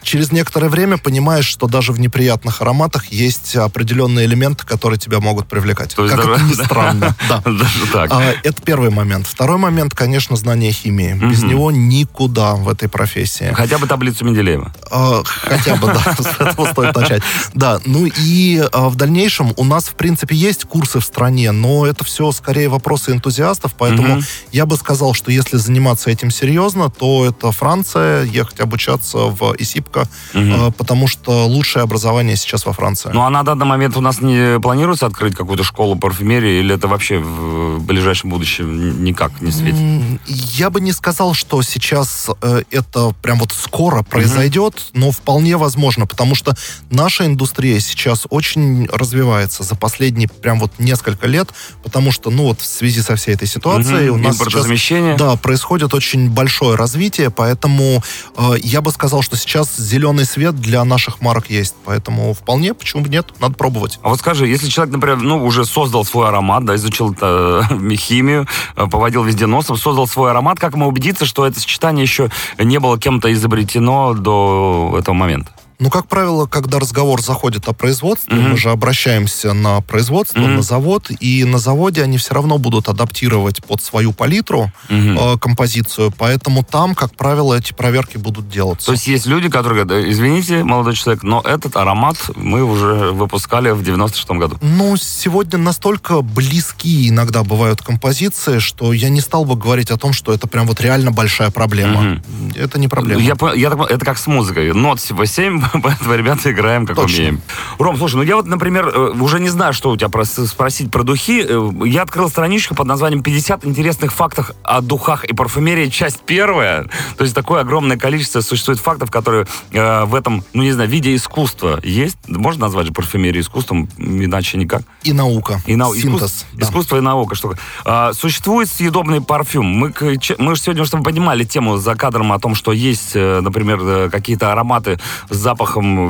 Через 0.01 0.31
некоторое 0.31 0.69
время 0.69 0.97
понимаешь, 0.97 1.45
что 1.45 1.67
даже 1.67 1.91
в 1.93 1.99
неприятных 1.99 2.61
ароматах 2.61 3.07
есть 3.07 3.55
определенные 3.55 4.25
элементы, 4.25 4.65
которые 4.65 4.99
тебя 4.99 5.19
могут 5.19 5.47
привлекать. 5.47 5.95
То 5.95 6.03
есть 6.03 6.15
как 6.15 6.25
даже- 6.25 6.35
это 6.35 6.43
ни 6.45 6.53
странно. 6.65 7.15
Да. 7.27 7.41
Даже 7.45 7.85
так. 7.91 8.11
А, 8.11 8.21
Это 8.43 8.61
первый 8.61 8.89
момент. 8.89 9.27
Второй 9.27 9.57
момент, 9.57 9.93
конечно, 9.93 10.35
знание 10.35 10.71
химии. 10.71 11.13
Без 11.13 11.39
Мгм. 11.41 11.49
него 11.49 11.71
никуда 11.71 12.55
в 12.55 12.69
этой 12.69 12.87
профессии. 12.89 13.51
Хотя 13.53 13.77
бы 13.77 13.87
таблицу 13.87 14.25
Менделеева. 14.25 14.71
А, 14.91 15.21
Хотя 15.25 15.75
бы, 15.75 15.87
да, 15.87 16.15
с 16.19 16.39
этого 16.39 16.65
стоит 16.71 16.95
начать. 16.95 17.21
Да, 17.53 17.79
ну 17.85 18.05
и 18.05 18.63
а, 18.71 18.89
в 18.89 18.95
дальнейшем 18.95 19.53
у 19.57 19.63
нас, 19.63 19.85
в 19.85 19.95
принципе, 19.95 20.35
есть 20.35 20.65
курсы 20.65 20.99
в 20.99 21.03
стране, 21.05 21.51
но 21.51 21.85
это 21.85 22.03
все 22.03 22.31
скорее 22.31 22.69
вопросы 22.69 23.11
энтузиастов, 23.11 23.73
поэтому 23.77 24.15
Мгм. 24.17 24.25
я 24.51 24.65
бы 24.65 24.75
сказал, 24.77 25.13
что 25.13 25.31
если 25.31 25.57
заниматься 25.57 26.09
этим 26.09 26.31
серьезно, 26.31 26.89
то 26.89 27.25
это 27.25 27.51
Франция, 27.51 28.23
ехать 28.23 28.59
обучаться 28.59 29.17
в 29.17 29.55
ИСИПКО, 29.57 29.88
Мгм. 30.33 30.53
а, 30.53 30.71
потому 30.71 31.07
что 31.07 31.45
лучшее 31.45 31.83
образование 31.83 32.35
сейчас 32.35 32.65
во 32.65 32.73
Франции. 32.73 33.11
Ну 33.13 33.21
а 33.21 33.29
на 33.29 33.43
данный 33.43 33.65
момент 33.65 33.97
у 33.97 34.01
нас 34.01 34.21
не 34.21 34.59
планируется 34.59 35.05
открыть 35.05 35.35
какую-то 35.35 35.63
школу 35.63 35.95
парфюмерии, 35.95 36.59
или 36.59 36.75
это 36.75 36.87
вообще 36.87 37.19
в 37.19 37.79
ближайшем 37.83 38.29
будущем 38.29 39.03
никак 39.03 39.41
не 39.41 39.51
светит? 39.51 39.79
Я 40.27 40.69
бы 40.69 40.81
не 40.81 40.91
сказал, 40.91 41.33
что 41.33 41.61
сейчас 41.61 42.29
э, 42.41 42.63
это 42.71 43.13
прям 43.21 43.39
вот 43.39 43.51
скоро 43.51 44.03
произойдет, 44.03 44.75
но 44.93 45.11
вполне 45.11 45.57
возможно, 45.57 46.05
потому 46.05 46.35
что 46.35 46.55
наша 46.89 47.25
индустрия 47.25 47.79
сейчас 47.79 48.25
очень 48.29 48.87
развивается 48.87 49.63
за 49.63 49.75
последние 49.75 50.27
прям 50.27 50.59
вот 50.59 50.71
несколько 50.79 51.27
лет, 51.27 51.49
потому 51.83 52.11
что, 52.11 52.29
ну 52.29 52.43
вот 52.43 52.61
в 52.61 52.65
связи 52.65 53.01
со 53.01 53.15
всей 53.15 53.35
этой 53.35 53.47
ситуацией 53.47 54.09
Мгм. 54.09 54.19
у 54.19 54.23
нас 54.23 54.37
сейчас 54.37 55.17
да, 55.17 55.35
происходит 55.35 55.93
очень 55.93 56.29
большое 56.29 56.75
развитие, 56.75 57.29
поэтому 57.29 58.03
э, 58.37 58.51
я 58.61 58.81
бы 58.81 58.91
сказал, 58.91 59.21
что 59.21 59.37
сейчас 59.37 59.69
зеленый 59.79 60.25
свет 60.25 60.55
для 60.55 60.83
наших 60.83 61.21
марок 61.21 61.49
есть, 61.49 61.75
поэтому 61.85 62.33
вполне, 62.33 62.73
почему 62.73 63.03
бы 63.03 63.09
нет, 63.09 63.27
надо 63.39 63.55
пробовать. 63.55 63.99
А 64.01 64.09
вот 64.09 64.19
скажи, 64.19 64.47
если 64.47 64.69
человек, 64.69 64.93
например, 64.93 65.17
ну, 65.17 65.45
уже 65.45 65.65
создал 65.65 66.05
свой 66.05 66.27
аромат, 66.27 66.65
да, 66.65 66.75
изучил 66.75 67.13
это, 67.13 67.67
химию, 67.95 68.47
э, 68.75 68.87
поводил 68.87 69.23
везде 69.23 69.45
носом, 69.45 69.77
создал 69.77 70.07
свой 70.07 70.31
аромат, 70.31 70.59
как 70.59 70.73
ему 70.73 70.87
убедиться, 70.87 71.25
что 71.25 71.45
это 71.45 71.59
сочетание 71.59 72.03
еще 72.03 72.29
не 72.57 72.79
было 72.79 72.99
кем-то 72.99 73.31
изобретено 73.33 74.13
до 74.13 74.95
этого 74.99 75.15
момента? 75.15 75.51
Ну, 75.81 75.89
как 75.89 76.07
правило, 76.09 76.45
когда 76.45 76.77
разговор 76.77 77.21
заходит 77.21 77.69
о 77.69 77.73
производстве, 77.73 78.35
Мгм. 78.35 78.49
мы 78.51 78.57
же 78.57 78.69
обращаемся 78.69 79.53
на 79.53 79.79
производство, 79.79 80.39
Мгм. 80.39 80.57
на 80.57 80.61
завод, 80.61 81.09
и 81.21 81.45
на 81.45 81.57
заводе 81.57 82.03
они 82.03 82.17
все 82.17 82.33
равно 82.33 82.57
будут 82.57 82.89
адаптировать 82.89 83.63
под 83.63 83.81
свою 83.81 84.11
палитру 84.11 84.73
Мгм. 84.89 85.17
э, 85.17 85.37
композицию, 85.37 86.11
поэтому 86.17 86.63
там, 86.63 86.95
как 86.95 87.15
правило, 87.15 87.53
эти 87.53 87.71
проверки 87.71 88.17
будут 88.17 88.49
делаться. 88.49 88.87
То 88.87 88.91
есть 88.91 89.07
есть 89.07 89.25
люди, 89.25 89.47
которые 89.49 89.85
говорят, 89.85 90.05
«Э, 90.05 90.11
извините, 90.11 90.65
молодой 90.65 90.95
человек, 90.95 91.23
но 91.23 91.39
этот 91.39 91.77
аромат 91.77 92.17
мы 92.35 92.61
уже 92.61 93.11
выпускали 93.13 93.69
в 93.71 93.81
96-м 93.81 94.37
году. 94.37 94.57
Ну, 94.61 94.97
сегодня 94.97 95.57
настолько 95.59 96.21
близки 96.21 97.07
иногда 97.07 97.43
бывают 97.45 97.81
композиции, 97.81 98.59
что 98.59 98.91
я 98.91 99.07
не 99.07 99.21
стал 99.21 99.45
бы 99.45 99.55
говорить 99.55 99.91
о 99.91 99.97
том, 99.97 100.11
что 100.11 100.33
это 100.33 100.45
прям 100.45 100.67
вот 100.67 100.81
реально 100.81 101.11
большая 101.11 101.51
проблема. 101.51 102.01
Мгм. 102.01 102.51
Это 102.55 102.77
не 102.79 102.89
проблема. 102.89 103.21
Я, 103.21 103.35
я 103.55 103.69
это 103.89 104.03
как 104.05 104.17
с 104.17 104.27
музыкой. 104.27 104.73
Нот 104.73 104.99
всего 104.99 105.23
7, 105.23 105.68
поэтому, 105.83 106.15
ребята, 106.15 106.51
играем 106.51 106.85
как 106.85 106.95
Точно. 106.95 107.17
умеем. 107.17 107.41
Ром, 107.77 107.97
слушай, 107.97 108.15
ну 108.15 108.23
я 108.23 108.35
вот, 108.35 108.45
например, 108.47 108.87
э, 108.87 109.11
уже 109.19 109.39
не 109.39 109.49
знаю, 109.49 109.73
что 109.73 109.89
у 109.91 109.97
тебя 109.97 110.07
прос- 110.09 110.45
спросить 110.47 110.91
про 110.91 111.03
духи. 111.03 111.45
Э, 111.47 111.69
Я 111.85 112.01
открыл 112.03 112.29
страничку 112.29 112.75
под 112.75 112.87
названием 112.87 113.21
«50 113.21 113.65
интересных 113.67 114.11
фактов 114.11 114.51
о 114.63 114.81
духах 114.81 115.23
и 115.25 115.33
парфюмерии. 115.33 115.89
Часть 115.89 116.19
первая». 116.21 116.85
То 117.17 117.23
есть 117.23 117.35
такое 117.35 117.61
огромное 117.61 117.97
количество 117.97 118.41
существует 118.41 118.79
фактов, 118.79 119.11
которые 119.11 119.45
э, 119.71 120.03
в 120.05 120.15
этом, 120.15 120.43
ну 120.53 120.63
не 120.63 120.71
знаю, 120.71 120.89
виде 120.89 121.15
искусства 121.15 121.79
есть. 121.83 122.17
Можно 122.27 122.61
назвать 122.65 122.87
же 122.87 122.91
парфюмерию 122.93 123.41
искусством, 123.43 123.87
иначе 123.97 124.57
никак. 124.57 124.81
И 125.03 125.13
наука. 125.13 125.61
И 125.67 125.75
нау- 125.75 125.95
Синтез. 125.95 126.21
искус- 126.31 126.45
да. 126.53 126.65
Искусство 126.65 126.97
и 126.97 127.01
наука. 127.01 127.35
Что... 127.35 127.53
А, 127.85 128.13
существует 128.13 128.69
съедобный 128.69 129.21
парфюм. 129.21 129.65
Мы, 129.65 129.93
мы 130.39 130.55
же 130.55 130.61
сегодня, 130.61 130.83
чтобы 130.85 131.03
поднимали 131.03 131.43
тему 131.43 131.77
за 131.77 131.95
кадром 131.95 132.31
о 132.31 132.39
том, 132.39 132.55
что 132.55 132.71
есть, 132.71 133.11
э, 133.15 133.39
например, 133.41 134.09
какие-то 134.09 134.51
ароматы 134.51 134.99
с 135.29 135.35
запахом 135.35 135.58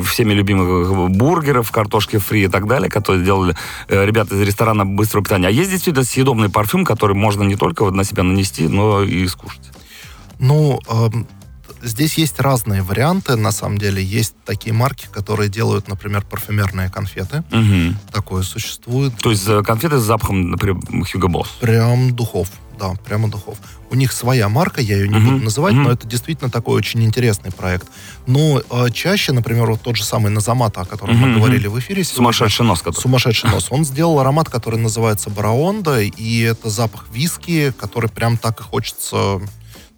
всеми 0.03 0.33
любимых 0.33 1.09
бургеров, 1.09 1.71
картошки 1.71 2.17
фри 2.17 2.43
и 2.43 2.47
так 2.47 2.67
далее, 2.67 2.89
которые 2.89 3.23
делали 3.23 3.55
э, 3.87 4.05
ребята 4.05 4.35
из 4.35 4.41
ресторана 4.41 4.85
быстрого 4.85 5.23
питания. 5.23 5.47
А 5.47 5.51
есть 5.51 5.71
действительно 5.71 6.05
съедобный 6.05 6.49
парфюм, 6.49 6.85
который 6.85 7.15
можно 7.15 7.43
не 7.43 7.55
только 7.55 7.83
вот 7.83 7.93
на 7.93 8.03
себя 8.03 8.23
нанести, 8.23 8.67
но 8.67 9.03
и 9.03 9.27
скушать. 9.27 9.71
Ну, 10.39 10.79
эм, 10.89 11.27
здесь 11.81 12.17
есть 12.17 12.39
разные 12.39 12.81
варианты, 12.81 13.35
на 13.35 13.51
самом 13.51 13.77
деле. 13.77 14.03
Есть 14.03 14.35
такие 14.45 14.73
марки, 14.73 15.07
которые 15.11 15.49
делают, 15.49 15.87
например, 15.87 16.23
парфюмерные 16.25 16.89
конфеты. 16.89 17.43
Мгм. 17.51 17.97
Такое 18.11 18.43
существует. 18.43 19.13
То 19.17 19.31
есть 19.31 19.47
э, 19.47 19.61
конфеты 19.63 19.97
с 19.99 20.03
запахом, 20.03 20.51
например, 20.51 20.77
Hugo 20.77 21.27
Boss. 21.27 21.47
Прям 21.61 22.15
духов. 22.15 22.49
Да, 22.79 22.93
прямо 23.03 23.29
духов. 23.29 23.57
У 23.91 23.95
них 23.95 24.13
своя 24.13 24.47
марка, 24.47 24.79
я 24.79 24.95
ее 24.95 25.09
не 25.09 25.15
Мгм, 25.17 25.25
буду 25.33 25.43
называть, 25.43 25.73
мгм. 25.73 25.83
но 25.83 25.91
это 25.91 26.07
действительно 26.07 26.49
такой 26.49 26.77
очень 26.77 27.03
интересный 27.03 27.51
проект. 27.51 27.87
Но 28.25 28.61
э, 28.61 28.89
чаще, 28.93 29.33
например, 29.33 29.69
вот 29.69 29.81
тот 29.81 29.97
же 29.97 30.05
самый 30.05 30.31
Назамата, 30.31 30.79
о 30.81 30.85
котором 30.85 31.15
Мгм, 31.17 31.29
мы 31.31 31.35
говорили 31.39 31.67
в 31.67 31.77
эфире 31.79 32.05
сегодня. 32.05 32.15
Сумасшедший 32.15 32.65
нос, 32.65 32.81
который. 32.81 33.01
Сумасшедший 33.01 33.49
нос. 33.49 33.67
Он 33.69 33.83
сделал 33.83 34.17
аромат, 34.19 34.47
который 34.49 34.79
называется 34.79 35.29
Бараонда, 35.29 35.99
и 35.99 36.39
это 36.41 36.69
запах 36.69 37.07
виски, 37.11 37.73
который 37.77 38.09
прям 38.09 38.37
так 38.37 38.61
и 38.61 38.63
хочется 38.63 39.41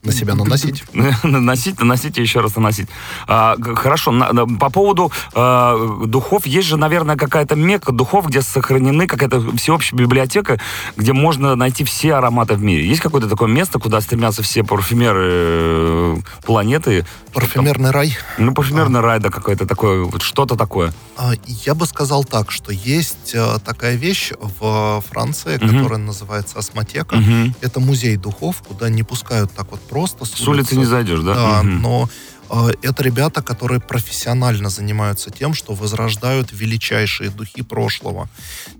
на 0.03 0.12
себя 0.12 0.36
наносить. 0.36 0.84
Наносить, 1.24 1.79
наносить 1.79 2.17
и 2.17 2.22
еще 2.22 2.39
раз 2.41 2.55
наносить. 2.55 2.88
А, 3.27 3.55
хорошо, 3.75 4.12
на- 4.12 4.34
на- 4.34 4.48
по 4.48 4.70
поводу 4.70 5.12
а, 5.34 6.05
духов, 6.05 6.46
есть 6.48 6.67
же, 6.67 6.77
наверное, 6.77 7.15
какая-то 7.15 7.55
мека 7.55 7.91
духов, 7.91 8.27
где 8.27 8.41
сохранены 8.41 9.05
какая-то 9.08 9.55
всеобщая 9.58 9.96
библиотека, 9.96 10.60
где 10.98 11.13
можно 11.13 11.55
найти 11.55 11.84
все 11.84 12.15
ароматы 12.15 12.55
в 12.55 12.62
мире. 12.63 12.88
Есть 12.88 13.01
какое-то 13.01 13.29
такое 13.29 13.48
место, 13.50 13.79
куда 13.79 14.01
стремятся 14.01 14.41
все 14.41 14.63
парфюмеры 14.63 15.22
э, 15.31 16.17
планеты? 16.46 17.05
Парфюмерный 17.34 17.91
рай. 17.91 18.17
Ну, 18.38 18.53
парфюмерный 18.53 19.00
рай, 19.01 19.20
да, 19.20 19.29
какое-то 19.29 19.65
такое, 19.67 20.03
вот 20.03 20.22
что-то 20.22 20.55
такое. 20.55 20.93
А, 21.15 21.31
Я 21.46 21.75
бы 21.75 21.86
сказал 21.86 22.24
так, 22.24 22.51
что 22.51 22.72
есть 22.72 23.31
э, 23.36 23.58
такая 23.63 23.96
вещь 23.96 24.31
в 24.60 25.03
Франции, 25.12 25.58
Мгм. 25.62 25.77
которая 25.77 26.00
называется 26.00 26.58
осмотека. 26.60 27.15
Мгм. 27.17 27.55
Это 27.62 27.79
музей 27.79 28.17
духов, 28.17 28.63
куда 28.67 28.89
не 28.89 29.03
пускают 29.03 29.51
так 29.53 29.70
вот 29.72 29.79
просто. 29.91 30.25
С 30.25 30.48
улицы 30.48 30.75
не 30.77 30.86
зайдешь, 30.86 31.19
да? 31.19 31.33
Да, 31.36 31.63
Мгм. 31.63 31.81
но 31.81 32.10
э, 32.53 32.71
это 32.81 33.03
ребята, 33.03 33.41
которые 33.41 33.79
профессионально 33.79 34.69
занимаются 34.69 35.29
тем, 35.31 35.53
что 35.53 35.74
возрождают 35.74 36.51
величайшие 36.51 37.29
духи 37.29 37.62
прошлого. 37.62 38.27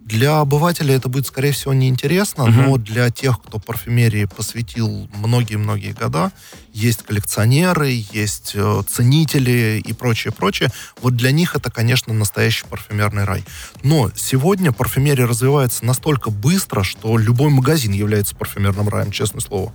Для 0.04 0.40
обывателя 0.40 0.94
это 0.96 1.08
будет, 1.08 1.26
скорее 1.28 1.52
всего, 1.54 1.74
неинтересно, 1.74 2.46
Мгм. 2.48 2.62
но 2.64 2.78
для 2.78 3.10
тех, 3.12 3.42
кто 3.42 3.60
парфюмерии 3.60 4.26
посвятил 4.26 5.10
многие-многие 5.16 5.94
года, 5.94 6.32
есть 6.74 7.04
коллекционеры, 7.04 8.04
есть 8.14 8.52
э, 8.56 8.82
ценители 8.90 9.82
и 9.86 9.94
прочее, 9.94 10.34
прочее. 10.34 10.70
Вот 11.02 11.16
для 11.16 11.32
них 11.32 11.56
это, 11.56 11.72
конечно, 11.72 12.14
настоящий 12.14 12.66
парфюмерный 12.70 13.24
рай. 13.26 13.44
Но 13.84 14.12
сегодня 14.16 14.72
парфюмерия 14.74 15.26
развивается 15.28 15.86
настолько 15.86 16.30
быстро, 16.30 16.84
что 16.84 17.18
любой 17.18 17.50
магазин 17.50 17.94
является 17.94 18.36
парфюмерным 18.36 18.90
раем, 18.90 19.12
честное 19.12 19.42
слово. 19.42 19.72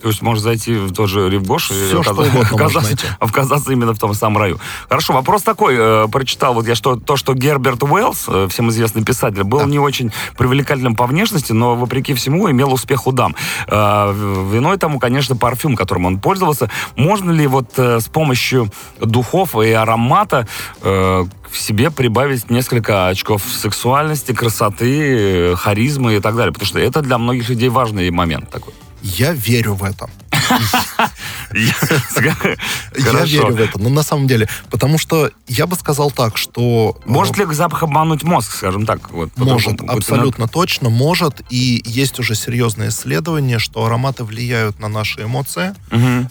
То 0.00 0.08
есть 0.08 0.22
можешь 0.22 0.42
зайти 0.42 0.74
в 0.74 0.92
тот 0.92 1.08
же 1.10 1.28
Ривгош 1.28 1.70
и 1.72 1.94
можно 1.94 2.40
оказаться, 2.40 2.96
оказаться 3.18 3.72
именно 3.72 3.92
в 3.92 3.98
том 3.98 4.14
самом 4.14 4.38
раю. 4.38 4.58
Хорошо, 4.88 5.12
вопрос 5.12 5.42
такой. 5.42 5.76
э, 5.78 6.08
прочитал 6.10 6.54
вот 6.54 6.66
я, 6.66 6.74
что 6.74 6.96
то, 6.96 7.16
что 7.16 7.34
Герберт 7.34 7.82
Уэллс, 7.82 8.24
э, 8.28 8.48
всем 8.50 8.70
известный 8.70 9.04
писатель, 9.04 9.42
был 9.44 9.60
Да. 9.60 9.64
не 9.66 9.78
очень 9.78 10.10
привлекательным 10.38 10.94
по 10.96 11.06
внешности, 11.06 11.52
но, 11.52 11.74
вопреки 11.76 12.14
всему, 12.14 12.50
имел 12.50 12.72
успех 12.72 13.06
у 13.06 13.12
дам. 13.12 13.36
Э, 13.68 14.12
виной 14.12 14.78
тому, 14.78 14.98
конечно, 14.98 15.36
парфюм, 15.36 15.76
которым 15.76 16.06
он 16.06 16.18
пользовался. 16.18 16.70
Можно 16.96 17.30
ли 17.30 17.46
вот 17.46 17.70
э, 17.76 18.00
с 18.00 18.08
помощью 18.08 18.70
духов 19.00 19.54
и 19.56 19.70
аромата 19.72 20.46
э, 20.82 21.24
в 21.50 21.58
себе 21.58 21.90
прибавить 21.90 22.48
несколько 22.50 23.08
очков 23.08 23.42
сексуальности, 23.42 24.32
красоты, 24.32 25.54
харизмы 25.56 26.16
и 26.16 26.20
так 26.20 26.36
далее? 26.36 26.52
Потому 26.52 26.66
что 26.66 26.78
это 26.78 27.02
для 27.02 27.18
многих 27.18 27.48
людей 27.48 27.68
важный 27.68 28.10
момент 28.10 28.50
такой. 28.50 28.72
Я 29.02 29.32
верю 29.32 29.74
в 29.74 29.84
это. 29.84 30.08
Я 31.54 31.74
верю 33.24 33.54
в 33.54 33.60
это, 33.60 33.78
но 33.78 33.88
на 33.88 34.02
самом 34.02 34.26
деле, 34.26 34.48
потому 34.70 34.98
что 34.98 35.30
я 35.48 35.66
бы 35.66 35.76
сказал 35.76 36.10
так, 36.10 36.36
что... 36.36 36.96
э, 37.04 37.10
Может 37.10 37.36
ли 37.38 37.44
запах 37.54 37.82
обмануть 37.82 38.22
мозг, 38.22 38.52
скажем 38.52 38.86
так? 38.86 39.10
Может, 39.36 39.80
абсолютно 39.90 40.48
точно 40.48 40.90
может. 40.90 41.42
И 41.50 41.82
есть 41.84 42.18
уже 42.18 42.34
серьезные 42.34 42.90
исследования, 42.90 43.58
что 43.58 43.84
ароматы 43.84 44.24
влияют 44.24 44.78
на 44.78 44.88
наши 44.88 45.22
эмоции, 45.22 45.74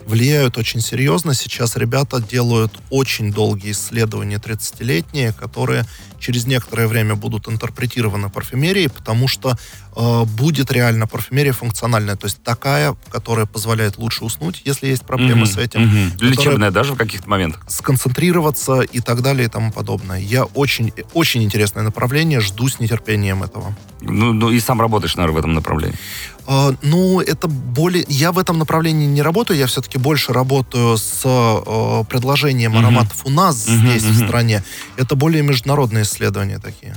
влияют 0.05 0.57
очень 0.57 0.81
серьезно. 0.81 1.33
Сейчас 1.33 1.75
ребята 1.75 2.21
делают 2.21 2.73
очень 2.89 3.31
долгие 3.33 3.71
исследования 3.71 4.37
30-летние, 4.37 5.33
которые 5.33 5.85
через 6.19 6.45
некоторое 6.45 6.87
время 6.87 7.15
будут 7.15 7.47
интерпретированы 7.47 8.29
парфюмерией, 8.29 8.89
потому 8.89 9.27
что 9.27 9.55
э, 9.95 10.23
будет 10.25 10.69
реально 10.71 11.07
парфюмерия 11.07 11.53
функциональная, 11.53 12.15
то 12.17 12.25
есть 12.25 12.43
такая, 12.43 12.95
которая 13.09 13.45
позволяет 13.45 13.97
лучше 13.97 14.25
уснуть, 14.25 14.61
если 14.65 14.87
есть 14.87 15.03
проблемы 15.09 15.41
Мгм. 15.41 15.45
с 15.47 15.57
этим. 15.57 16.11
Которая- 16.11 16.31
Лечебная 16.31 16.71
даже 16.71 16.93
в 16.93 16.97
каких-то 16.97 17.27
моментах. 17.29 17.61
сконцентрироваться 17.67 18.81
и 18.81 18.99
так 18.99 19.21
далее 19.21 19.47
и 19.47 19.49
тому 19.49 19.71
подобное. 19.71 20.19
Я 20.19 20.45
очень, 20.45 20.93
очень 21.13 21.43
интересное 21.43 21.83
направление, 21.83 22.39
жду 22.39 22.67
с 22.69 22.79
нетерпением 22.79 23.41
этого. 23.43 23.75
Ну, 24.01 24.33
ну 24.33 24.51
и 24.51 24.59
сам 24.59 24.79
работаешь, 24.79 25.15
наверное, 25.15 25.35
в 25.35 25.39
этом 25.39 25.53
направлении. 25.53 25.97
А, 26.47 26.73
ну, 26.83 27.19
это 27.21 27.47
более... 27.47 28.05
Я 28.07 28.31
в 28.31 28.37
этом 28.39 28.57
направлении 28.59 29.07
не 29.07 29.21
работаю, 29.23 29.57
я 29.59 29.65
все-таки 29.67 29.97
больше 29.97 30.31
работаю 30.33 30.97
с 30.97 31.21
э, 31.25 32.03
предложением 32.09 32.71
Мгм. 32.71 32.79
ароматов 32.79 33.25
у 33.25 33.29
нас 33.31 33.67
Мгм, 33.67 33.79
здесь, 33.89 34.03
в 34.03 34.15
мгм. 34.19 34.27
стране. 34.27 34.63
Это 34.97 35.15
более 35.15 35.41
международные 35.43 36.03
исследования 36.03 36.59
такие. 36.59 36.95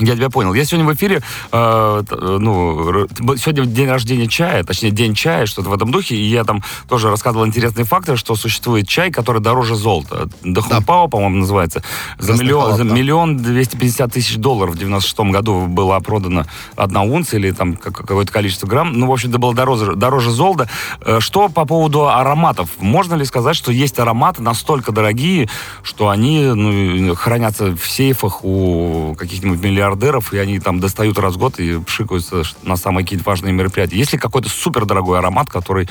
Я 0.00 0.16
тебя 0.16 0.28
понял. 0.28 0.54
Я 0.54 0.64
сегодня 0.64 0.90
в 0.90 0.94
эфире, 0.94 1.22
э, 1.52 2.02
ну, 2.40 3.06
сегодня 3.36 3.64
день 3.64 3.88
рождения 3.88 4.26
чая, 4.26 4.64
точнее, 4.64 4.90
день 4.90 5.14
чая, 5.14 5.46
что-то 5.46 5.68
в 5.70 5.72
этом 5.72 5.92
духе, 5.92 6.16
и 6.16 6.24
я 6.24 6.42
там 6.42 6.62
тоже 6.88 7.10
рассказывал 7.10 7.46
интересные 7.46 7.84
факты, 7.84 8.16
что 8.16 8.34
существует 8.34 8.88
чай, 8.88 9.12
который 9.12 9.40
дороже 9.40 9.76
золота. 9.76 10.28
Дахунпао, 10.42 11.06
по-моему, 11.06 11.36
называется. 11.36 11.82
За 12.18 12.28
Красный 12.28 12.44
миллион, 12.44 12.62
халат, 12.64 12.76
за 12.78 12.84
да. 12.84 12.94
миллион 12.94 13.36
двести 13.36 13.76
пятьдесят 13.76 14.12
тысяч 14.12 14.36
долларов 14.36 14.74
в 14.74 14.78
96 14.78 15.30
году 15.30 15.66
была 15.66 16.00
продана 16.00 16.46
одна 16.74 17.02
унция 17.02 17.38
или 17.38 17.52
там 17.52 17.76
как- 17.76 17.96
какое-то 17.96 18.32
количество 18.32 18.66
грамм. 18.66 18.92
Ну, 18.98 19.06
в 19.06 19.12
общем-то, 19.12 19.38
было 19.38 19.54
дороже, 19.54 19.94
дороже 19.94 20.30
золота. 20.32 20.68
Э, 21.02 21.20
Что 21.20 21.48
по 21.48 21.64
поводу 21.66 22.08
ароматов? 22.08 22.68
Можно 22.80 23.14
ли 23.14 23.24
сказать, 23.24 23.54
что 23.54 23.70
есть 23.70 23.98
ароматы 24.00 24.42
настолько 24.42 24.90
дорогие, 24.90 25.48
что 25.84 26.08
они 26.08 26.40
ну, 26.42 27.14
хранятся 27.14 27.76
в 27.76 27.88
сейфах 27.88 28.44
у 28.44 29.14
каких-нибудь 29.16 29.60
миллиардеров, 29.88 30.32
и 30.32 30.38
они 30.38 30.58
там 30.60 30.80
достают 30.80 31.18
раз 31.18 31.34
в 31.34 31.38
год 31.38 31.58
и 31.58 31.78
пшикаются 31.80 32.42
на 32.62 32.76
самые 32.76 33.04
какие-то 33.04 33.24
важные 33.28 33.52
мероприятия? 33.52 33.96
Есть 33.98 34.12
ли 34.12 34.18
какой-то 34.18 34.48
супердорогой 34.48 35.18
аромат, 35.18 35.48
который 35.50 35.88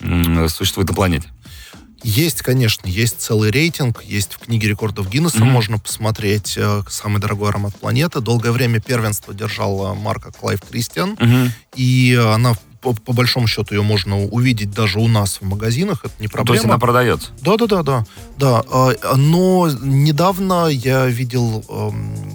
м, 0.00 0.48
существует 0.48 0.88
на 0.88 0.94
планете? 0.94 1.28
Есть, 2.02 2.42
конечно, 2.42 2.86
есть 2.86 3.20
целый 3.20 3.50
рейтинг, 3.50 4.02
есть 4.04 4.34
в 4.34 4.38
книге 4.38 4.68
рекордов 4.68 5.08
Гиннесса, 5.08 5.38
Мгм. 5.38 5.48
можно 5.48 5.78
посмотреть 5.78 6.54
э, 6.56 6.82
самый 6.88 7.20
дорогой 7.20 7.48
аромат 7.48 7.74
планеты. 7.74 8.20
Долгое 8.20 8.52
время 8.52 8.80
первенство 8.80 9.32
держала 9.34 9.94
марка 9.94 10.30
Clive 10.30 10.60
Christian, 10.60 11.16
и 11.74 12.14
она 12.34 12.54
по, 12.82 12.92
по 12.92 13.12
большому 13.12 13.48
счету 13.48 13.74
ее 13.74 13.82
можно 13.82 14.22
увидеть 14.26 14.70
даже 14.70 15.00
у 15.00 15.08
нас 15.08 15.38
в 15.40 15.44
магазинах, 15.44 16.04
это 16.04 16.12
не 16.20 16.28
То 16.28 16.34
проблема. 16.34 16.54
есть 16.56 16.64
она 16.66 16.78
продается. 16.78 17.30
Да, 17.40 17.56
да, 17.56 17.66
да, 17.66 17.82
да, 17.82 18.06
да. 18.36 18.62
А, 18.70 19.16
Но 19.16 19.68
недавно 19.80 20.66
я 20.68 21.06
видел 21.06 21.64
эм, 21.68 22.25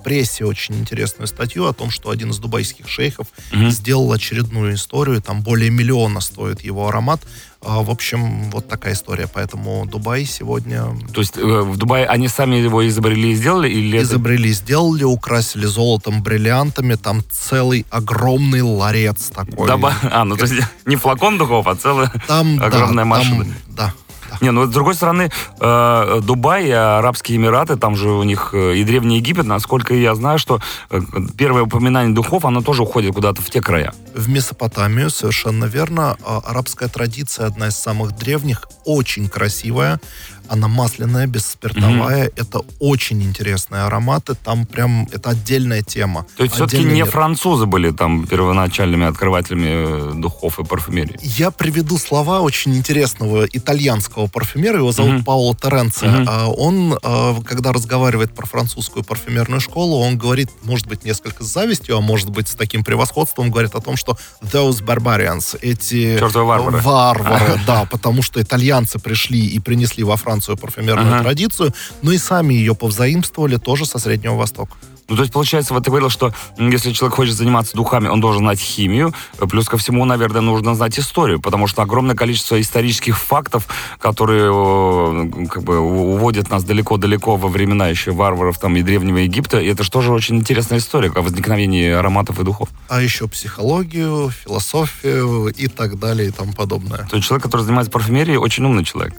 в 0.00 0.02
прессе 0.02 0.44
очень 0.44 0.76
интересную 0.76 1.26
статью 1.28 1.66
о 1.66 1.72
том, 1.72 1.90
что 1.90 2.10
один 2.10 2.30
из 2.30 2.38
дубайских 2.38 2.88
шейхов 2.88 3.26
Мгм. 3.52 3.70
сделал 3.70 4.10
очередную 4.12 4.74
историю, 4.74 5.20
там 5.20 5.42
более 5.42 5.70
миллиона 5.70 6.20
стоит 6.20 6.62
его 6.62 6.88
аромат. 6.88 7.20
А, 7.62 7.82
В 7.82 7.90
общем, 7.90 8.50
вот 8.50 8.68
такая 8.68 8.94
история. 8.94 9.28
Поэтому 9.32 9.84
Дубай 9.86 10.24
сегодня 10.24 10.84
То 11.12 11.20
есть 11.20 11.36
э, 11.36 11.40
в 11.42 11.76
Дубае 11.76 12.06
они 12.06 12.26
сами 12.28 12.56
его 12.56 12.86
изобрели 12.88 13.32
и 13.32 13.34
сделали? 13.34 13.68
Или 13.68 13.98
изобрели, 14.00 14.50
сделали, 14.52 15.04
украсили 15.04 15.66
золотом, 15.66 16.22
бриллиантами. 16.22 16.94
Там 16.94 17.22
целый 17.30 17.84
огромный 17.90 18.62
ларец 18.62 19.28
такой. 19.34 19.68
Доба- 19.68 19.92
А, 20.10 20.24
ну 20.24 20.36
то 20.38 20.46
есть 20.46 20.54
не 20.86 20.96
флакон 20.96 21.36
духов, 21.36 21.66
а 21.66 21.76
целая 21.76 22.10
Там, 22.26 22.56
да, 22.56 22.66
огромная 22.66 23.04
там, 23.04 23.08
машина. 23.08 23.46
да. 23.68 23.92
Не, 24.40 24.50
ну 24.50 24.66
с 24.66 24.70
другой 24.70 24.94
стороны, 24.94 25.30
э, 25.60 26.20
Дубай 26.22 26.70
Арабские 26.72 27.36
Эмираты, 27.38 27.76
там 27.76 27.96
же 27.96 28.10
у 28.10 28.22
них 28.22 28.50
э, 28.52 28.76
и 28.76 28.84
Древний 28.84 29.16
Египет, 29.16 29.46
насколько 29.46 29.94
я 29.94 30.14
знаю, 30.14 30.38
что 30.38 30.60
э, 30.90 31.00
первое 31.36 31.62
упоминание 31.62 32.14
духов, 32.14 32.44
оно 32.44 32.62
тоже 32.62 32.82
уходит 32.82 33.14
куда-то 33.14 33.42
в 33.42 33.50
те 33.50 33.60
края. 33.60 33.92
В 34.14 34.28
Месопотамию, 34.28 35.10
совершенно 35.10 35.64
верно. 35.66 36.16
А, 36.24 36.38
Арабская 36.44 36.88
традиция 36.88 37.46
одна 37.46 37.68
из 37.68 37.76
самых 37.76 38.16
древних, 38.16 38.64
очень 38.84 39.28
красивая. 39.28 40.00
Она 40.48 40.66
масляная, 40.66 41.28
бесспиртовая. 41.28 42.32
Это 42.34 42.62
очень 42.80 43.22
интересные 43.22 43.82
ароматы. 43.82 44.34
Там 44.34 44.66
прям 44.66 45.06
это 45.12 45.30
отдельная 45.30 45.82
тема. 45.82 46.26
То 46.36 46.42
есть 46.42 46.56
все-таки 46.56 46.82
не 46.82 46.94
мир. 46.94 47.06
французы 47.06 47.66
были 47.66 47.92
там 47.92 48.26
первоначальными 48.26 49.06
открывателями 49.06 50.10
э, 50.10 50.12
духов 50.16 50.58
и 50.58 50.64
парфюмерии. 50.64 51.16
Я 51.22 51.52
приведу 51.52 51.98
слова 51.98 52.40
очень 52.40 52.76
интересного 52.76 53.44
итальянского 53.44 54.26
парфюмера. 54.26 54.78
Его 54.78 54.90
зовут 54.90 55.12
Мгм. 55.12 55.24
Пауло 55.24 55.54
Теренци. 55.54 56.06
Мгм. 56.06 56.26
А, 56.28 56.48
Он, 56.48 56.98
а, 57.00 57.40
когда 57.44 57.72
разговаривает 57.72 58.34
про 58.34 58.44
французскую 58.44 59.04
парфюмерную 59.04 59.60
школу, 59.60 60.00
он 60.00 60.18
говорит, 60.18 60.50
может 60.64 60.88
быть, 60.88 61.04
несколько 61.04 61.44
с 61.44 61.46
завистью, 61.46 61.96
а 61.96 62.00
может 62.00 62.30
быть, 62.30 62.48
с 62.48 62.56
таким 62.56 62.82
превосходством, 62.82 63.52
говорит 63.52 63.76
о 63.76 63.80
том, 63.80 63.96
что 64.00 64.16
those 64.42 64.82
barbarians, 64.82 65.56
эти 65.62 66.18
Чёртовы 66.18 66.44
варвары. 66.46 66.78
варвары, 66.80 67.60
да, 67.66 67.84
потому 67.90 68.22
что 68.22 68.40
итальянцы 68.42 68.98
пришли 68.98 69.46
и 69.46 69.58
принесли 69.60 70.02
во 70.04 70.16
Францию 70.16 70.56
парфюмерную 70.56 71.14
Ага. 71.14 71.22
традицию, 71.22 71.72
но 72.02 72.10
и 72.12 72.18
сами 72.18 72.54
ее 72.54 72.74
повзаимствовали 72.74 73.56
тоже 73.56 73.86
со 73.86 73.98
Среднего 73.98 74.34
Востока. 74.36 74.72
Ну, 75.10 75.16
то 75.16 75.22
есть, 75.22 75.32
получается, 75.32 75.74
вот 75.74 75.82
ты 75.82 75.90
говорил, 75.90 76.08
что 76.08 76.32
если 76.56 76.92
человек 76.92 77.16
хочет 77.16 77.34
заниматься 77.34 77.76
духами, 77.76 78.06
он 78.06 78.20
должен 78.20 78.42
знать 78.42 78.60
химию, 78.60 79.12
э, 79.38 79.46
плюс 79.46 79.68
ко 79.68 79.76
всему, 79.76 80.04
наверное, 80.04 80.40
нужно 80.40 80.76
знать 80.76 81.00
историю, 81.00 81.40
потому 81.40 81.66
что 81.66 81.82
огромное 81.82 82.14
количество 82.14 82.60
исторических 82.60 83.18
фактов, 83.18 83.66
которые 83.98 84.52
э, 84.52 85.46
как 85.48 85.64
бы 85.64 85.80
уводят 85.80 86.48
нас 86.48 86.62
далеко-далеко 86.62 87.34
во 87.34 87.48
времена 87.48 87.88
еще 87.88 88.12
варваров 88.12 88.58
там 88.58 88.76
и 88.76 88.82
Древнего 88.82 89.18
Египта, 89.18 89.58
и 89.58 89.66
это 89.66 89.82
же 89.82 89.90
тоже 89.90 90.12
очень 90.12 90.36
интересная 90.36 90.78
история 90.78 91.10
о 91.12 91.22
возникновении 91.22 91.90
ароматов 91.90 92.38
и 92.38 92.44
духов. 92.44 92.68
А 92.88 93.02
еще 93.02 93.26
психологию, 93.26 94.30
философию 94.30 95.48
и 95.48 95.66
так 95.66 95.98
далее 95.98 96.28
и 96.28 96.30
тому 96.30 96.52
подобное. 96.52 97.08
То 97.10 97.16
есть 97.16 97.26
человек, 97.26 97.42
который 97.42 97.62
занимается 97.62 97.90
парфюмерией, 97.90 98.36
очень 98.36 98.64
умный 98.64 98.84
человек. 98.84 99.14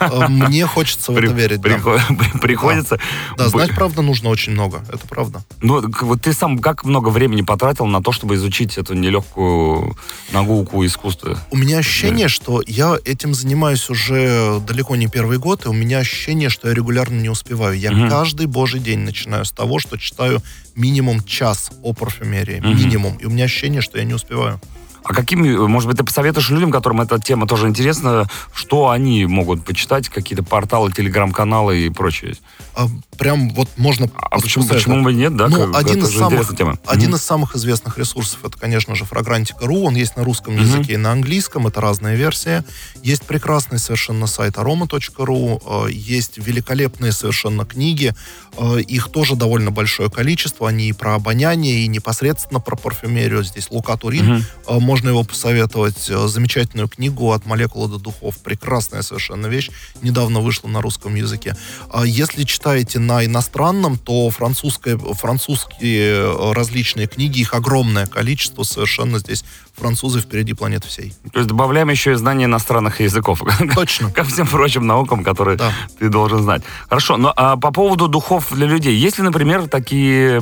А, 0.00 0.28
Мне 0.28 0.66
хочется 0.66 1.12
в 1.12 1.16
это 1.16 1.32
верить, 1.32 1.62
Приходится... 2.42 2.98
Да, 3.38 3.48
знать, 3.48 3.74
правда, 3.74 4.02
нужно 4.02 4.28
очень 4.28 4.52
много. 4.52 4.84
Это 4.92 5.13
правда. 5.14 5.44
Ну, 5.62 5.82
вот 6.02 6.20
ты 6.22 6.32
сам 6.32 6.58
как 6.58 6.84
много 6.84 7.08
времени 7.08 7.42
потратил 7.42 7.86
на 7.86 8.02
то, 8.02 8.12
чтобы 8.12 8.34
изучить 8.34 8.76
эту 8.78 8.94
нелегкую 8.94 9.96
науку 10.32 10.84
искусства? 10.84 11.38
У 11.50 11.56
меня 11.56 11.78
ощущение, 11.78 12.28
что 12.28 12.62
я 12.66 12.96
этим 13.04 13.34
занимаюсь 13.34 13.88
уже 13.90 14.60
далеко 14.66 14.96
не 14.96 15.06
первый 15.06 15.38
год, 15.38 15.66
и 15.66 15.68
у 15.68 15.72
меня 15.72 15.98
ощущение, 15.98 16.48
что 16.50 16.68
я 16.68 16.74
регулярно 16.74 17.20
не 17.20 17.30
успеваю. 17.30 17.78
Я 17.78 17.92
Мгм. 17.92 18.08
каждый 18.10 18.46
божий 18.46 18.80
день 18.80 19.00
начинаю 19.00 19.44
с 19.44 19.52
того, 19.52 19.78
что 19.78 19.96
читаю 19.96 20.42
минимум 20.74 21.22
час 21.22 21.70
о 21.82 21.92
парфюмерии. 21.92 22.58
Мгм. 22.60 22.76
Минимум. 22.76 23.16
И 23.16 23.26
у 23.26 23.30
меня 23.30 23.44
ощущение, 23.44 23.80
что 23.80 23.98
я 23.98 24.04
не 24.04 24.14
успеваю. 24.14 24.60
А 25.04 25.12
какими, 25.12 25.54
может 25.54 25.86
быть, 25.88 25.98
ты 25.98 26.04
посоветуешь 26.04 26.48
людям, 26.48 26.70
которым 26.70 27.02
эта 27.02 27.20
тема 27.20 27.46
тоже 27.46 27.68
интересна, 27.68 28.26
что 28.54 28.88
они 28.88 29.26
могут 29.26 29.62
почитать, 29.64 30.08
какие-то 30.08 30.42
порталы, 30.42 30.90
телеграм-каналы 30.92 31.80
и 31.80 31.90
прочее? 31.90 32.36
А 32.74 32.88
прям 33.18 33.50
вот 33.50 33.68
можно... 33.76 34.10
А 34.16 34.40
почему, 34.40 34.66
почему 34.66 35.02
бы 35.04 35.12
нет, 35.12 35.36
да? 35.36 35.48
Ну, 35.48 35.72
Как- 35.72 35.82
один 35.84 36.02
из 36.02 36.16
самых, 36.16 36.56
тема. 36.56 36.78
один 36.86 37.10
Мгм. 37.10 37.16
из 37.16 37.22
самых 37.22 37.54
известных 37.54 37.98
ресурсов 37.98 38.38
это, 38.44 38.58
конечно 38.58 38.94
же, 38.94 39.04
Fragrantica.ru. 39.04 39.82
Он 39.84 39.94
есть 39.94 40.16
на 40.16 40.24
русском 40.24 40.54
Мгм. 40.54 40.62
языке 40.64 40.94
и 40.94 40.96
на 40.96 41.12
английском. 41.12 41.66
Это 41.66 41.80
разные 41.82 42.16
версии. 42.16 42.64
Есть 43.02 43.24
прекрасный 43.26 43.78
совершенно 43.78 44.26
сайт 44.26 44.54
aroma.ru. 44.56 45.86
э, 45.88 45.92
Есть 45.92 46.38
великолепные 46.38 47.12
совершенно 47.12 47.64
книги. 47.66 48.12
э, 48.56 48.80
Их 48.80 49.10
тоже 49.10 49.36
довольно 49.36 49.70
большое 49.70 50.10
количество. 50.10 50.68
Они 50.68 50.88
и 50.88 50.92
про 50.92 51.14
обоняние, 51.16 51.80
и 51.84 51.88
непосредственно 51.88 52.58
про 52.60 52.74
парфюмерию. 52.76 53.44
Здесь 53.44 53.68
Лука 53.70 53.96
Турин. 53.96 54.44
Мгм. 54.66 54.86
Можно 54.94 55.08
его 55.08 55.24
посоветовать. 55.24 56.08
Э, 56.08 56.28
Замечательную 56.28 56.88
книгу 56.88 57.32
«От 57.32 57.46
молекулы 57.46 57.88
до 57.88 57.98
духов». 57.98 58.38
Прекрасная 58.38 59.02
совершенно 59.02 59.48
вещь. 59.48 59.70
Недавно 60.02 60.38
вышла 60.38 60.68
на 60.68 60.80
русском 60.80 61.16
языке. 61.16 61.56
А 61.90 62.04
Если 62.06 62.44
читаете 62.44 63.00
на 63.00 63.24
иностранном, 63.24 63.98
то 63.98 64.30
французское, 64.30 64.96
французские 64.96 66.12
э, 66.14 66.52
различные 66.52 67.08
книги, 67.08 67.40
их 67.40 67.54
огромное 67.54 68.06
количество. 68.06 68.62
Совершенно 68.62 69.18
здесь 69.18 69.44
французы 69.76 70.20
впереди 70.20 70.52
планеты 70.52 70.86
всей. 70.86 71.12
То 71.32 71.40
есть 71.40 71.48
добавляем 71.48 71.90
еще 71.90 72.12
и 72.12 72.14
знание 72.14 72.44
иностранных 72.46 73.00
языков. 73.00 73.42
Точно. 73.74 74.12
Ко 74.12 74.22
всем 74.22 74.46
прочим 74.46 74.86
наукам, 74.86 75.24
которые 75.24 75.56
Да. 75.56 75.72
ты 75.98 76.08
должен 76.08 76.40
знать. 76.44 76.62
Хорошо, 76.88 77.16
но 77.16 77.32
а 77.34 77.56
по 77.56 77.72
поводу 77.72 78.06
духов 78.06 78.52
для 78.54 78.68
людей. 78.68 78.94
Есть 78.94 79.18
ли, 79.18 79.24
например, 79.24 79.66
такие 79.68 80.36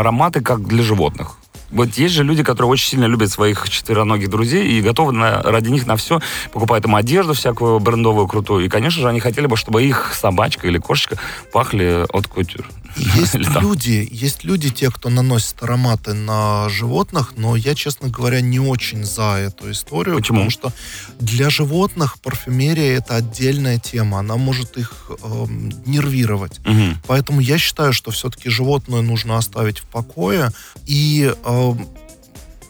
ароматы, 0.00 0.42
как 0.42 0.66
для 0.68 0.82
животных? 0.82 1.38
Вот 1.76 1.90
есть 1.98 2.14
же 2.14 2.24
люди, 2.24 2.42
которые 2.42 2.70
очень 2.70 2.88
сильно 2.88 3.04
любят 3.04 3.30
своих 3.30 3.68
четвероногих 3.68 4.30
друзей 4.30 4.66
и 4.66 4.80
готовы 4.80 5.12
на- 5.12 5.42
ради 5.42 5.68
них 5.68 5.86
на 5.86 5.96
все, 5.96 6.20
покупают 6.50 6.86
им 6.86 6.96
одежду 6.96 7.34
всякую 7.34 7.80
брендовую, 7.80 8.26
крутую. 8.26 8.64
И, 8.64 8.68
конечно 8.70 9.02
же, 9.02 9.08
они 9.08 9.20
хотели 9.20 9.46
бы, 9.46 9.58
чтобы 9.58 9.82
их 9.84 10.14
собачка 10.14 10.66
или 10.68 10.78
кошечка 10.78 11.18
пахли 11.52 12.06
от 12.10 12.26
кутюр. 12.28 12.66
Есть 12.96 13.34
Или 13.34 13.44
там. 13.44 13.62
люди, 13.62 14.08
есть 14.10 14.44
люди, 14.44 14.70
те, 14.70 14.90
кто 14.90 15.10
наносит 15.10 15.62
ароматы 15.62 16.14
на 16.14 16.68
животных, 16.68 17.34
но 17.36 17.56
я, 17.56 17.74
честно 17.74 18.08
говоря, 18.08 18.40
не 18.40 18.58
очень 18.58 19.04
за 19.04 19.36
эту 19.38 19.70
историю. 19.70 20.16
Почему? 20.16 20.38
Потому 20.38 20.50
что 20.50 20.72
для 21.20 21.50
животных 21.50 22.18
парфюмерия 22.20 22.96
это 22.98 23.16
отдельная 23.16 23.78
тема. 23.78 24.20
Она 24.20 24.36
может 24.36 24.76
их 24.76 25.10
эм, 25.22 25.72
нервировать. 25.84 26.58
Мгм. 26.64 27.00
Поэтому 27.06 27.40
я 27.40 27.58
считаю, 27.58 27.92
что 27.92 28.10
все-таки 28.10 28.48
животное 28.48 29.02
нужно 29.02 29.36
оставить 29.36 29.78
в 29.78 29.84
покое. 29.84 30.50
И 30.86 31.34
эм, 31.44 31.88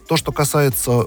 то, 0.09 0.17
что 0.17 0.33
касается... 0.33 1.07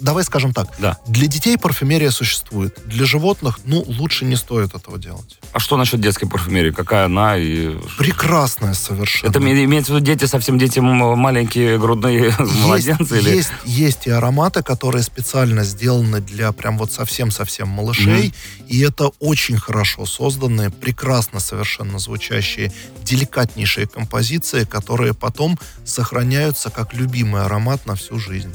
Давай 0.00 0.24
скажем 0.24 0.52
так. 0.52 0.68
Да. 0.78 0.98
Для 1.06 1.26
детей 1.26 1.58
парфюмерия 1.58 2.10
существует. 2.10 2.78
Для 2.86 3.04
животных, 3.04 3.58
ну, 3.64 3.82
лучше 3.86 4.24
не 4.24 4.36
стоит 4.36 4.74
этого 4.74 4.98
делать. 4.98 5.38
А 5.52 5.58
что 5.58 5.76
насчет 5.76 6.00
детской 6.00 6.26
парфюмерии? 6.26 6.70
Какая 6.70 7.06
она? 7.06 7.36
И... 7.36 7.76
Прекрасная 7.98 8.74
совершенно. 8.74 9.30
Это 9.30 9.40
име- 9.40 9.64
имеется 9.64 9.92
в 9.92 9.96
виду 9.96 10.06
дети, 10.06 10.24
совсем 10.26 10.58
дети 10.58 10.78
маленькие, 10.80 11.78
грудные 11.78 12.34
младенцы? 12.38 13.14
Есть, 13.14 13.26
или... 13.26 13.36
есть, 13.36 13.52
есть 13.64 14.06
и 14.06 14.10
ароматы, 14.10 14.62
которые 14.62 15.02
специально 15.02 15.64
сделаны 15.64 16.20
для 16.20 16.52
прям 16.52 16.78
вот 16.78 16.92
совсем-совсем 16.92 17.68
малышей. 17.68 18.32
И 18.68 18.80
это 18.80 19.10
очень 19.18 19.58
хорошо 19.58 20.06
созданные, 20.06 20.70
прекрасно 20.70 21.40
совершенно 21.40 21.98
звучащие, 21.98 22.72
деликатнейшие 23.02 23.86
композиции, 23.86 24.64
которые 24.64 25.14
потом 25.14 25.58
сохраняются 25.84 26.70
как 26.70 26.94
любимый 26.94 27.42
аромат 27.42 27.86
на 27.86 27.96
всю 27.96 28.18
жизнь. 28.18 28.54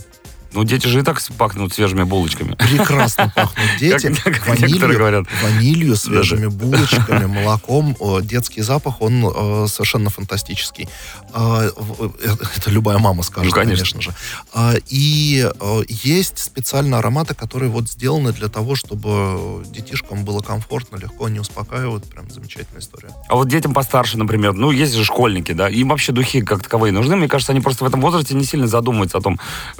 Ну, 0.54 0.64
дети 0.64 0.88
же 0.88 1.00
и 1.00 1.02
так 1.04 1.22
пахнут 1.38 1.74
свежими 1.74 2.04
булочками. 2.04 2.54
Прекрасно 2.56 3.30
пахнут 3.36 3.68
дети. 3.80 4.14
Как- 4.24 4.42
как 4.44 4.60
некоторые 4.60 4.70
ванилью, 4.70 4.98
говорят. 4.98 5.26
ванилью, 5.44 5.96
свежими 5.98 6.48
булочками, 6.48 7.26
молоком. 7.26 7.96
Детский 8.22 8.62
запах, 8.62 9.02
он 9.02 9.26
э, 9.26 9.68
совершенно 9.68 10.10
фантастический. 10.10 10.88
А, 11.34 11.64
э, 11.66 12.30
Это 12.58 12.72
любая 12.72 12.98
мама 13.00 13.24
скажет, 13.24 13.52
Ну, 13.52 13.56
конечно. 13.56 13.84
конечно 13.84 14.02
же. 14.02 14.14
А, 14.54 14.74
И 14.88 15.46
э, 15.60 15.82
есть 15.90 16.40
специально 16.40 17.00
ароматы, 17.00 17.36
которые 17.36 17.70
вот 17.70 17.90
сделаны 17.90 18.32
для 18.32 18.48
того, 18.48 18.76
чтобы 18.76 19.64
детишкам 19.66 20.24
было 20.24 20.40
комфортно, 20.42 20.98
легко, 20.98 21.26
они 21.26 21.40
успокаивают. 21.40 22.06
Прям 22.10 22.30
замечательная 22.30 22.80
история. 22.82 23.10
А 23.28 23.36
вот 23.36 23.50
детям 23.50 23.74
постарше, 23.74 24.18
например, 24.18 24.54
ну, 24.54 24.72
есть 24.72 24.94
же 24.94 25.04
школьники, 25.04 25.52
да, 25.52 25.68
им 25.70 25.90
вообще 25.90 26.12
духи 26.12 26.42
как 26.42 26.64
таковые 26.64 26.92
нужны. 26.94 27.16
Мне 27.16 27.28
кажется, 27.28 27.52
они 27.52 27.62
просто 27.62 27.84
в 27.84 27.88
этом 27.88 28.00
возрасте 28.02 28.36
не 28.36 28.46
сильно 28.46 28.68
задумываются 28.68 29.18
о 29.18 29.22
том, 29.22 29.40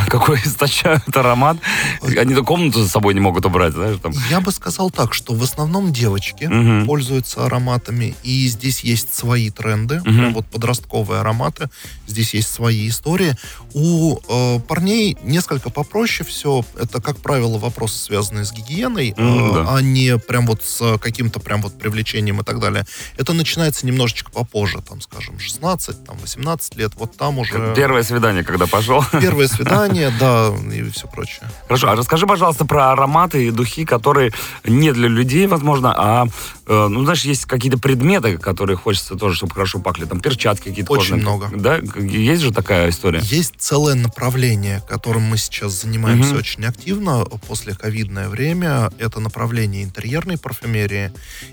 какой 0.08 0.38
источают 0.38 1.16
аромат. 1.16 1.56
Они 2.02 2.34
то 2.34 2.42
комнату 2.44 2.82
за 2.82 2.88
собой 2.88 3.14
не 3.14 3.20
могут 3.20 3.44
убрать, 3.46 3.72
знаешь, 3.72 3.98
там. 4.02 4.12
Я 4.30 4.40
бы 4.40 4.52
сказал 4.52 4.90
так, 4.90 5.14
что 5.14 5.34
в 5.34 5.42
основном 5.42 5.92
девочки 5.92 6.44
Мгм. 6.44 6.86
пользуются 6.86 7.44
ароматами, 7.46 8.14
и 8.22 8.46
здесь 8.48 8.80
есть 8.80 9.14
свои 9.14 9.50
тренды, 9.50 9.96
Мгм. 10.04 10.16
прям 10.18 10.34
вот 10.34 10.46
подростковые 10.46 11.20
ароматы, 11.20 11.68
здесь 12.06 12.34
есть 12.34 12.52
свои 12.52 12.88
истории. 12.88 13.36
У 13.74 14.18
э, 14.28 14.60
парней 14.60 15.16
несколько 15.22 15.70
попроще 15.70 16.28
все. 16.28 16.64
Это, 16.78 17.00
как 17.00 17.18
правило, 17.18 17.58
вопросы, 17.58 17.98
связанные 17.98 18.44
с 18.44 18.52
гигиеной, 18.52 19.14
М, 19.16 19.50
э, 19.50 19.54
да. 19.54 19.76
а 19.76 19.80
не 19.82 20.18
прям 20.18 20.46
вот 20.46 20.62
с 20.62 20.98
каким-то 20.98 21.40
прям 21.40 21.62
вот 21.62 21.78
привлечением 21.78 22.40
и 22.40 22.44
так 22.44 22.60
далее. 22.60 22.84
Это 23.16 23.32
начинается 23.32 23.86
немножечко 23.86 24.30
попозже, 24.30 24.80
там, 24.86 25.00
скажем, 25.00 25.38
16, 25.38 26.04
там, 26.04 26.16
18 26.18 26.76
лет, 26.76 26.92
вот 26.96 27.16
там 27.16 27.38
уже... 27.38 27.74
Первое 27.76 28.02
свидание, 28.02 28.44
когда 28.44 28.66
пошел. 28.66 29.04
Первое 29.20 29.48
свидание, 29.48 29.87
да, 30.20 30.52
и 30.72 30.88
все 30.90 31.06
прочее. 31.08 31.48
Хорошо, 31.66 31.90
а 31.90 31.96
расскажи, 31.96 32.26
пожалуйста, 32.26 32.64
про 32.64 32.92
ароматы 32.92 33.46
и 33.46 33.50
духи, 33.50 33.84
которые 33.84 34.32
не 34.64 34.92
для 34.92 35.08
людей, 35.08 35.46
возможно, 35.46 35.94
а, 35.96 36.26
э, 36.66 36.86
ну, 36.88 37.02
знаешь, 37.04 37.22
есть 37.22 37.44
какие-то 37.46 37.78
предметы, 37.78 38.38
которые 38.38 38.76
хочется 38.76 39.16
тоже, 39.16 39.36
чтобы 39.36 39.54
хорошо 39.54 39.78
пахли, 39.80 40.04
там, 40.04 40.20
перчатки 40.20 40.68
какие-то 40.68 40.92
Очень 40.92 41.20
кожаные. 41.20 41.22
много. 41.22 41.50
Да? 41.56 41.78
Есть 42.00 42.42
же 42.42 42.52
такая 42.52 42.90
история? 42.90 43.20
Есть 43.22 43.54
целое 43.58 43.94
направление, 43.94 44.82
которым 44.88 45.22
мы 45.22 45.38
сейчас 45.38 45.72
занимаемся 45.82 46.30
Мгм. 46.30 46.38
очень 46.38 46.64
активно 46.64 47.24
после 47.46 47.74
ковидное 47.74 48.28
время. 48.28 48.90
Это 48.98 49.20
направление 49.20 49.82
интерьерной 49.82 50.38
парфюмерии. 50.38 51.12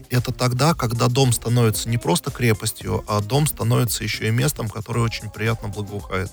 Это 0.09 0.31
тогда, 0.31 0.73
когда 0.73 1.07
дом 1.07 1.31
становится 1.33 1.89
не 1.89 1.97
просто 1.97 2.31
крепостью, 2.31 3.03
а 3.07 3.21
дом 3.21 3.47
становится 3.47 4.03
еще 4.03 4.27
и 4.27 4.31
местом, 4.31 4.69
которое 4.69 5.01
очень 5.01 5.29
приятно 5.29 5.69
благоухает. 5.69 6.31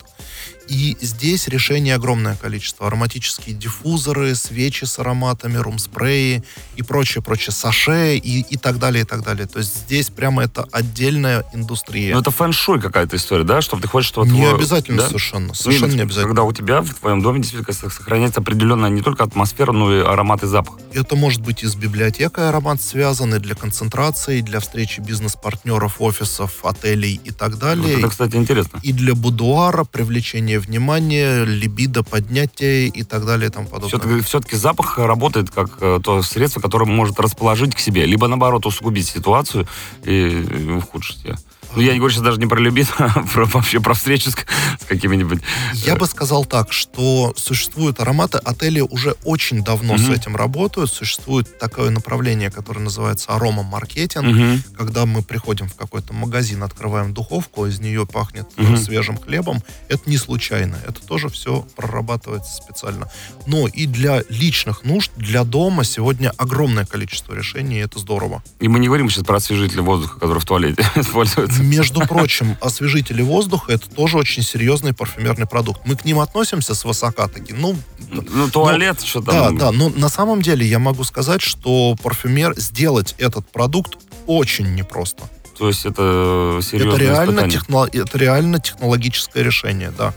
И 0.69 0.97
здесь 1.01 1.49
огромное 1.93 2.37
количество. 2.37 2.87
Ароматические 2.87 3.55
диффузоры, 3.55 4.35
свечи 4.35 4.85
с 4.85 4.99
ароматами, 4.99 5.57
рум-спреи 5.59 6.43
и 6.77 6.83
прочее, 6.83 7.23
прочее, 7.23 7.53
саше 7.53 8.17
и, 8.17 8.41
и 8.41 8.57
так 8.57 8.79
далее, 8.79 9.03
и 9.03 9.07
так 9.07 9.23
далее. 9.23 9.47
То 9.47 9.59
есть 9.59 9.75
здесь 9.87 10.11
прямо 10.11 10.45
это 10.45 10.67
отдельная 10.73 11.45
индустрия. 11.53 12.15
Ну, 12.15 12.21
это 12.21 12.31
фэн-шуй 12.31 12.81
какая-то 12.81 13.17
история, 13.17 13.45
да? 13.45 13.61
Чтобы 13.63 13.83
ты 13.83 13.89
хочешь, 13.89 14.09
чтобы 14.09 14.29
не 14.31 14.45
обязательно 14.45 15.03
да? 15.03 15.07
совершенно. 15.09 15.55
Совершенно 15.55 15.89
Ну, 15.89 15.97
не 15.97 16.03
обязательно. 16.03 16.29
Когда 16.29 16.43
у 16.45 16.53
тебя 16.53 16.81
в 16.83 16.95
твоем 16.95 17.23
доме 17.23 17.41
действительно 17.41 17.73
сохраняется 17.91 18.41
определенная 18.41 18.91
не 18.91 19.03
только 19.03 19.25
атмосфера, 19.25 19.73
но 19.73 19.95
и 19.95 20.01
аромат 20.01 20.43
и 20.43 20.47
запах. 20.47 20.79
Это 20.93 21.17
может 21.17 21.41
быть 21.41 21.63
и 21.63 21.67
с 21.67 21.75
библиотекой 21.75 22.49
аромат 22.49 22.81
связан, 22.83 23.35
и 23.35 23.39
для 23.39 23.55
концентрации, 23.55 24.41
для 24.41 24.61
встречи 24.61 25.01
бизнес-партнеров, 25.01 25.97
офисов, 26.01 26.65
отелей 26.65 27.21
и 27.25 27.31
так 27.31 27.51
Вот 27.53 27.61
далее. 27.61 27.99
это, 27.99 28.09
кстати, 28.09 28.37
интересно. 28.37 28.81
И 28.83 28.93
для 28.93 29.15
будуара, 29.15 29.85
привлечения 29.85 30.59
внимания, 30.59 31.45
либидо, 31.45 31.82
поднятия 32.03 32.87
и 32.87 33.03
так 33.03 33.25
далее 33.25 33.49
и 33.49 33.53
тому 33.53 33.67
подобное. 33.67 34.23
Все-таки, 34.23 34.57
запах 34.57 34.99
работает 34.99 35.51
как 35.51 35.79
э, 35.81 36.01
то 36.03 36.23
средство, 36.23 36.61
которое 36.61 36.87
может 36.87 37.19
расположить 37.21 37.75
к 37.75 37.79
себе, 37.79 38.07
либо 38.07 38.29
наоборот 38.29 38.67
усугубить 38.67 39.09
ситуацию 39.09 39.67
и 40.05 40.77
ухудшить 40.79 41.25
ее. 41.25 41.37
Ну, 41.75 41.81
я 41.83 41.93
не 41.93 41.99
говорю 41.99 42.13
сейчас 42.13 42.23
даже 42.25 42.39
не 42.39 42.47
про 42.47 42.61
любит, 42.61 42.89
а 42.99 43.09
про, 43.33 43.47
вообще 43.47 43.81
про 43.81 43.95
встречу 43.95 44.31
с, 44.31 44.35
с 44.35 44.85
какими-нибудь. 44.87 45.41
Я 45.75 45.97
бы 45.97 46.07
сказал 46.07 46.45
так, 46.45 46.73
что 46.73 47.33
существуют 47.37 47.99
ароматы, 48.01 48.39
отели 48.39 48.81
уже 48.81 49.13
очень 49.25 49.63
давно 49.65 49.97
с 49.97 50.03
Мгм. 50.03 50.13
этим 50.13 50.37
работают. 50.37 50.91
Существует 50.93 51.59
такое 51.59 51.91
направление, 51.91 52.51
которое 52.51 52.81
называется 52.81 53.33
арома-маркетинг. 53.35 54.25
Мгм. 54.27 54.63
когда 54.77 55.07
мы 55.07 55.23
приходим 55.23 55.69
в 55.69 55.75
какой-то 55.75 56.13
магазин, 56.13 56.63
открываем 56.63 57.15
духовку, 57.15 57.67
из 57.67 57.81
нее 57.81 58.07
пахнет 58.07 58.47
э, 58.57 58.63
Мгм. 58.63 58.77
свежим 58.77 59.17
хлебом, 59.19 59.63
это 59.89 60.09
не 60.11 60.17
случайно. 60.17 60.77
Это 60.87 61.01
тоже 61.07 61.29
все 61.29 61.67
прорабатывается 61.77 62.53
специально. 62.55 63.11
Но 63.47 63.67
и 63.69 63.87
для 63.87 64.23
личных 64.29 64.85
нужд, 64.85 65.11
для 65.17 65.45
дома 65.45 65.85
сегодня 65.85 66.33
огромное 66.37 66.85
количество 66.87 67.35
решений, 67.35 67.77
и 67.77 67.83
это 67.83 67.99
здорово. 67.99 68.43
И 68.61 68.69
мы 68.69 68.79
не 68.79 68.87
говорим 68.89 69.09
сейчас 69.11 69.25
про 69.25 69.37
освежитель 69.37 69.81
воздуха, 69.81 70.19
который 70.19 70.39
в 70.41 70.45
туалете 70.45 70.83
используется. 70.97 71.62
Между 71.63 72.01
прочим, 72.01 72.57
освежители 72.61 73.23
воздуха 73.23 73.73
это 73.73 73.89
тоже 73.89 74.19
очень 74.19 74.43
серьезный 74.43 74.93
парфюмерный 74.93 75.47
продукт. 75.47 75.83
Мы 75.87 75.97
к 75.97 76.05
ним 76.05 76.19
относимся 76.21 76.75
свысока 76.75 77.29
таки. 77.29 77.53
Ну, 77.53 77.77
Ну, 78.11 78.49
туалет, 78.51 79.01
что 79.03 79.21
да, 79.21 79.33
там. 79.47 79.59
да, 79.59 79.73
но 79.73 79.89
на 79.89 80.09
самом 80.09 80.43
деле 80.43 80.67
я 80.67 80.79
могу 80.79 81.05
сказать, 81.05 81.41
что 81.43 81.97
парфюмер 82.03 82.55
сделать 82.59 83.15
этот 83.19 83.49
продукт 83.51 83.97
очень 84.27 84.75
непросто. 84.75 85.23
То 85.59 85.69
есть 85.69 85.87
это 85.87 86.61
серьезное 86.63 86.95
Это 86.95 87.03
реально, 87.03 87.41
техно- 87.49 87.89
это 87.93 88.19
реально 88.19 88.59
технологическое 88.59 89.43
решение, 89.45 89.93
да. 89.97 90.13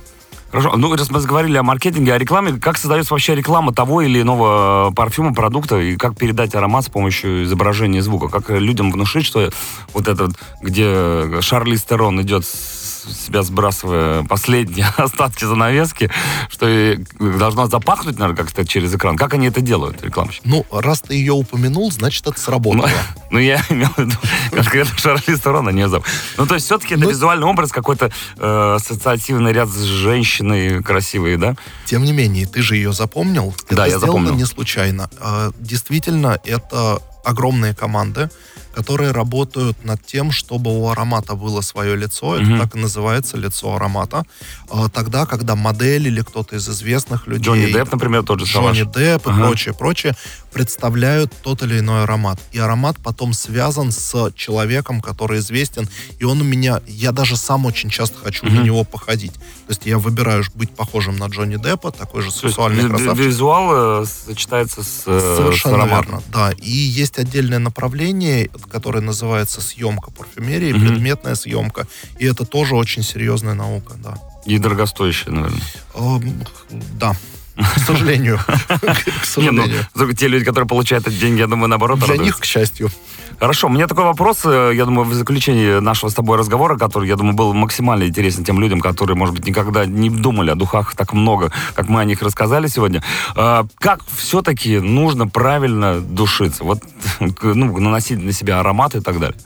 Хорошо, 0.52 0.78
ну 0.78 0.96
раз 0.96 1.10
мы 1.10 1.20
заговорили 1.20 1.58
о 1.58 1.64
маркетинге, 1.64 2.14
о 2.14 2.18
рекламе, 2.18 2.54
как 2.54 2.78
создается 2.78 3.14
вообще 3.14 3.36
реклама 3.36 3.74
того 3.74 4.02
или 4.02 4.22
иного 4.22 4.92
парфюма, 4.96 5.34
продукта, 5.34 5.80
и 5.80 5.98
как 5.98 6.18
передать 6.18 6.56
аромат 6.56 6.86
с 6.86 6.90
помощью 6.90 7.44
изображения 7.44 8.02
звука? 8.02 8.30
Как 8.30 8.50
людям 8.50 8.92
внушить, 8.92 9.26
что 9.26 9.50
вот 9.94 10.08
этот, 10.08 10.32
где 10.62 11.42
Шарли 11.42 11.76
Стерон 11.76 12.22
идет 12.22 12.46
с 12.46 12.85
себя 13.14 13.44
сбрасывая 13.44 14.24
последние 14.24 14.88
остатки 14.98 15.46
занавески, 15.46 16.10
что 16.50 16.68
и 16.68 16.98
должно 17.20 17.68
запахнуть, 17.68 18.18
наверное, 18.20 18.38
как-то 18.44 18.66
через 18.66 18.94
экран. 18.94 19.18
Как 19.18 19.34
они 19.34 19.48
это 19.48 19.62
делают, 19.62 20.04
рекламщики? 20.04 20.42
Ну, 20.46 20.66
раз 20.72 21.02
ты 21.02 21.16
ее 21.16 21.34
упомянул, 21.34 21.92
значит, 21.92 22.26
это 22.28 22.40
сработало. 22.40 22.90
Ну, 23.32 23.40
я 23.40 23.62
имел 23.70 23.90
в 23.90 23.98
виду 23.98 24.16
конкретно 24.52 24.98
Шарли 24.98 25.36
Стерон, 25.36 25.68
а 25.68 25.72
не 25.74 25.90
Зап. 25.90 26.04
Ну, 26.38 26.46
то 26.46 26.54
есть, 26.54 26.68
все-таки 26.68 26.94
это 26.94 27.04
Ну- 27.04 27.10
визуальный 27.10 27.46
образ, 27.48 27.72
какой-то 27.72 28.10
э, 28.38 28.76
ассоциативный 28.76 29.52
ряд 29.52 29.68
с 29.68 29.82
женщиной 29.82 30.82
красивой, 30.82 31.36
да? 31.36 31.56
Тем 31.86 32.04
не 32.06 32.14
менее, 32.14 32.46
ты 32.46 32.62
же 32.62 32.76
ее 32.78 32.94
запомнил. 32.94 33.54
Да, 33.70 33.74
это 33.74 33.92
я 33.94 33.98
сделано 33.98 34.08
запомнил. 34.08 34.36
не 34.36 34.46
случайно. 34.46 35.10
А, 35.20 35.52
Действительно, 35.60 36.40
это 36.46 37.00
огромные 37.26 37.74
команды, 37.76 38.30
которые 38.76 39.12
работают 39.12 39.84
над 39.86 40.06
тем, 40.06 40.32
чтобы 40.32 40.78
у 40.78 40.90
аромата 40.90 41.36
было 41.36 41.62
свое 41.62 41.96
лицо. 41.96 42.36
Это 42.36 42.44
Мгм. 42.46 42.60
так 42.60 42.76
и 42.76 42.80
называется 42.80 43.38
лицо 43.38 43.74
аромата. 43.76 44.24
А, 44.70 44.90
Тогда, 44.90 45.26
когда 45.26 45.56
модель 45.56 46.08
или 46.08 46.22
кто-то 46.22 46.56
из 46.58 46.68
известных 46.70 47.28
людей... 47.28 47.46
Джонни 47.46 47.72
Депп, 47.74 47.92
например, 47.94 48.24
тот 48.24 48.40
же 48.42 48.46
Джонни 48.46 48.84
Салаш. 48.84 48.94
Депп 48.96 49.28
и 49.28 49.30
Ага. 49.32 49.42
прочее, 49.48 49.74
прочее, 49.74 50.14
представляют 50.52 51.32
тот 51.44 51.64
или 51.64 51.80
иной 51.80 52.04
аромат. 52.04 52.40
И 52.52 52.60
аромат 52.60 52.98
потом 53.04 53.34
связан 53.34 53.92
с 53.92 54.32
человеком, 54.36 55.02
который 55.02 55.40
известен. 55.40 55.88
И 56.20 56.24
он 56.24 56.42
у 56.42 56.44
меня, 56.44 56.82
я 56.88 57.12
даже 57.12 57.38
сам 57.38 57.66
очень 57.66 57.90
часто 57.90 58.18
хочу 58.24 58.46
на 58.46 58.52
Мгм. 58.52 58.64
него 58.64 58.84
походить. 58.84 59.34
То 59.34 59.70
есть 59.70 59.86
я 59.86 59.98
выбираю 59.98 60.44
быть 60.54 60.72
похожим 60.72 61.18
на 61.18 61.26
Джонни 61.28 61.58
Деппа, 61.58 61.92
такой 61.92 62.22
же 62.24 62.32
То 62.32 62.38
сексуальный 62.48 62.84
ви- 62.84 62.90
красавчик. 62.90 63.26
Визуал 63.26 64.02
э, 64.04 64.06
сочетается 64.06 64.84
с, 64.84 65.04
э, 65.06 65.20
с 65.20 65.38
Совершенно 65.38 65.76
ароматом. 65.76 66.06
верно, 66.06 66.24
да. 66.32 66.52
И 66.52 66.70
есть 66.72 67.18
отдельное 67.20 67.60
направление, 67.60 68.50
которое 68.70 69.02
называется 69.02 69.62
съемка 69.62 70.12
парфюмерии, 70.12 70.74
Мгм. 70.74 70.88
предметная 70.88 71.36
съемка. 71.36 71.88
И 72.20 72.26
это 72.26 72.46
тоже 72.46 72.76
очень 72.76 73.04
серьезная 73.04 73.54
наука, 73.54 73.94
да. 74.04 74.18
И 74.46 74.58
дорогостоящее, 74.60 75.32
наверное. 75.34 75.62
Эм, 75.96 76.44
Да, 77.00 77.16
к 77.56 77.80
сожалению. 77.80 78.40
К 78.48 79.38
Не, 79.38 79.52
ну, 79.52 79.64
сожалению. 79.64 80.16
те 80.16 80.28
люди, 80.28 80.46
которые 80.46 80.68
получают 80.68 81.08
эти 81.08 81.16
деньги, 81.16 81.40
я 81.40 81.48
думаю, 81.48 81.70
наоборот, 81.70 82.00
Для 82.00 82.18
них, 82.18 82.38
к 82.38 82.46
счастью. 82.46 82.90
Хорошо, 83.40 83.68
у 83.68 83.70
меня 83.70 83.88
такой 83.88 84.06
вопрос, 84.06 84.42
э, 84.46 84.72
я 84.76 84.86
думаю, 84.86 85.06
в 85.06 85.14
заключении 85.14 85.80
нашего 85.80 86.10
с 86.10 86.14
тобой 86.14 86.38
разговора, 86.38 86.78
который, 86.78 87.10
я 87.10 87.16
думаю, 87.16 87.36
был 87.36 87.54
максимально 87.54 88.06
интересен 88.06 88.46
тем 88.46 88.62
людям, 88.62 88.80
которые, 88.80 89.18
может 89.18 89.36
быть, 89.36 89.46
никогда 89.46 89.86
не 89.86 90.10
думали 90.10 90.52
о 90.52 90.56
духах 90.56 90.96
так 90.96 91.12
много, 91.14 91.52
как 91.74 91.90
мы 91.90 92.00
о 92.02 92.06
них 92.06 92.22
рассказали 92.22 92.68
сегодня. 92.68 93.04
А, 93.36 93.66
Как 93.78 94.02
все-таки 94.18 94.80
нужно 94.80 95.28
правильно 95.28 96.00
душиться? 96.00 96.64
Вот, 96.64 96.80
ну, 97.20 97.78
наносить 97.78 98.24
на 98.24 98.32
себя 98.32 98.60
ароматы 98.62 99.00
и 99.00 99.02
так 99.02 99.20
далее. 99.20 99.38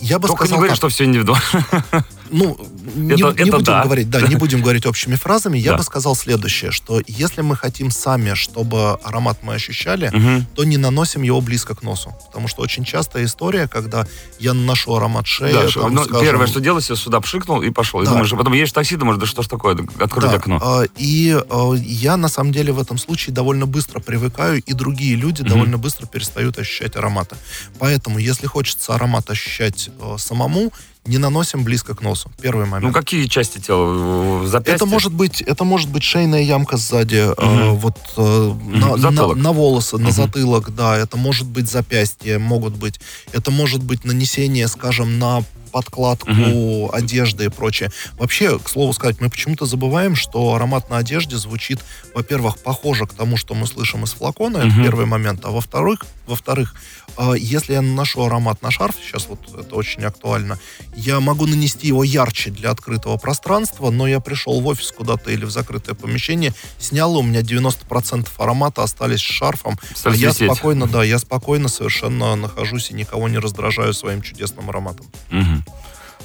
Я 0.00 0.18
бы 0.18 0.28
Только 0.28 0.44
не 0.44 0.48
сказал 0.48 0.58
говори, 0.58 0.70
так. 0.70 0.76
что 0.76 0.88
все 0.88 1.04
индивидуально. 1.04 1.44
Ну, 2.30 2.58
не, 2.98 3.14
Это- 3.14 3.32
не 3.42 3.48
это 3.48 3.52
будем 3.58 3.64
да. 3.64 3.82
говорить, 3.84 4.10
да, 4.10 4.20
не 4.22 4.36
будем 4.36 4.60
говорить 4.62 4.86
общими 4.86 5.14
фразами. 5.16 5.58
Я 5.58 5.72
Да. 5.72 5.78
бы 5.78 5.82
сказал 5.84 6.14
следующее, 6.16 6.70
что 6.70 7.00
если 7.06 7.42
мы 7.42 7.56
хотим 7.56 7.90
сами, 7.90 8.34
чтобы 8.34 8.92
аромат 9.04 9.38
мы 9.42 9.54
ощущали, 9.54 10.10
Мгм. 10.12 10.46
то 10.54 10.64
не 10.64 10.76
наносим 10.76 11.22
его 11.22 11.40
близко 11.40 11.74
к 11.74 11.82
носу. 11.82 12.12
Потому 12.26 12.48
что 12.48 12.62
очень 12.62 12.84
частая 12.84 13.24
история, 13.24 13.68
когда 13.68 14.06
я 14.38 14.54
наношу 14.54 14.94
аромат 14.94 15.26
шеи, 15.26 15.52
Да, 15.52 15.68
там, 15.68 15.94
ну, 15.94 16.04
скажем, 16.04 16.22
первое, 16.22 16.46
что 16.46 16.60
делаешь, 16.60 16.90
я 16.90 16.96
сюда 16.96 17.20
пшикнул 17.20 17.62
и 17.62 17.70
пошел. 17.70 18.02
И 18.02 18.04
Да. 18.04 18.10
думаешь, 18.12 18.32
а 18.32 18.36
потом 18.36 18.52
едешь 18.52 18.70
в 18.70 18.74
такси, 18.74 18.96
думаешь, 18.96 19.18
да 19.20 19.26
что 19.26 19.42
ж 19.42 19.46
такое, 19.48 19.74
открыть 20.00 20.30
Да, 20.30 20.36
окно. 20.36 20.58
а, 20.62 20.84
И 20.96 21.36
а, 21.50 21.74
я, 21.74 22.16
на 22.16 22.28
самом 22.28 22.52
деле, 22.52 22.72
в 22.72 22.80
этом 22.80 22.98
случае 22.98 23.34
довольно 23.34 23.66
быстро 23.66 24.00
привыкаю, 24.00 24.62
и 24.62 24.72
другие 24.72 25.14
люди 25.16 25.42
Мгм. 25.42 25.50
довольно 25.50 25.78
быстро 25.78 26.06
перестают 26.06 26.58
ощущать 26.58 26.96
ароматы. 26.96 27.36
Поэтому, 27.78 28.18
если 28.18 28.46
хочется 28.46 28.94
аромат 28.94 29.30
ощущать 29.30 29.90
э, 30.00 30.16
самому, 30.18 30.72
не 31.08 31.18
наносим 31.18 31.64
близко 31.64 31.94
к 31.94 32.02
носу. 32.02 32.30
Первый 32.40 32.66
момент. 32.66 32.84
Ну, 32.86 32.92
какие 32.92 33.26
части 33.26 33.58
тела? 33.58 34.46
Запястье? 34.46 34.74
Это 34.76 34.86
может 34.86 35.12
быть, 35.12 35.40
это 35.40 35.64
может 35.64 35.88
быть 35.88 36.02
шейная 36.02 36.42
ямка 36.42 36.76
сзади, 36.76 37.16
э, 37.36 37.44
Мгм. 37.44 37.76
вот 37.76 37.96
э, 38.16 38.54
на, 38.66 38.96
на- 38.96 38.98
Затылок. 38.98 39.36
на 39.36 39.52
волосы, 39.52 39.96
на 39.96 40.02
Мгм. 40.04 40.12
затылок, 40.12 40.74
да. 40.74 40.96
Это 40.96 41.16
может 41.16 41.46
быть 41.48 41.70
запястье, 41.70 42.38
могут 42.38 42.76
быть. 42.76 43.00
Это 43.32 43.50
может 43.50 43.82
быть 43.82 44.04
нанесение, 44.04 44.68
скажем, 44.68 45.18
на 45.18 45.42
подкладку 45.68 46.90
одежды 46.92 47.46
и 47.46 47.48
прочее. 47.48 47.90
Вообще, 48.18 48.58
к 48.58 48.68
слову 48.68 48.92
сказать, 48.92 49.20
мы 49.20 49.30
почему-то 49.30 49.66
забываем, 49.66 50.16
что 50.16 50.54
аромат 50.54 50.90
на 50.90 50.98
одежде 50.98 51.36
звучит, 51.36 51.80
во-первых, 52.14 52.58
похоже 52.58 53.06
к 53.06 53.12
тому, 53.12 53.36
что 53.36 53.54
мы 53.54 53.66
слышим 53.66 54.04
из 54.04 54.12
флакона, 54.12 54.58
это 54.58 54.82
первый 54.82 55.06
момент, 55.06 55.44
а 55.44 55.50
во-вторых, 55.50 56.04
во-вторых, 56.26 56.74
э, 57.16 57.34
если 57.38 57.72
я 57.72 57.82
наношу 57.82 58.22
аромат 58.22 58.62
на 58.62 58.70
шарф, 58.70 58.96
сейчас 59.02 59.26
вот 59.28 59.40
это 59.58 59.74
очень 59.74 60.04
актуально, 60.04 60.58
я 60.94 61.20
могу 61.20 61.46
нанести 61.46 61.88
его 61.88 62.04
ярче 62.04 62.50
для 62.50 62.70
открытого 62.70 63.16
пространства, 63.16 63.90
но 63.90 64.06
я 64.06 64.20
пришел 64.20 64.60
в 64.60 64.66
офис 64.66 64.92
куда-то 64.92 65.30
или 65.30 65.44
в 65.44 65.50
закрытое 65.50 65.94
помещение, 65.94 66.52
снял, 66.78 67.16
у 67.16 67.22
меня 67.22 67.40
90% 67.40 68.28
аромата 68.38 68.82
остались 68.82 69.20
с 69.20 69.22
шарфом, 69.22 69.78
а 70.04 70.10
я 70.10 70.28
висеть. 70.28 70.50
спокойно, 70.50 70.86
да, 70.86 71.02
я 71.02 71.18
спокойно 71.18 71.68
совершенно 71.68 72.36
нахожусь 72.36 72.90
и 72.90 72.94
никого 72.94 73.28
не 73.28 73.38
раздражаю 73.38 73.94
своим 73.94 74.22
чудесным 74.22 74.68
ароматом. 74.68 75.06
Мгм. 75.30 75.57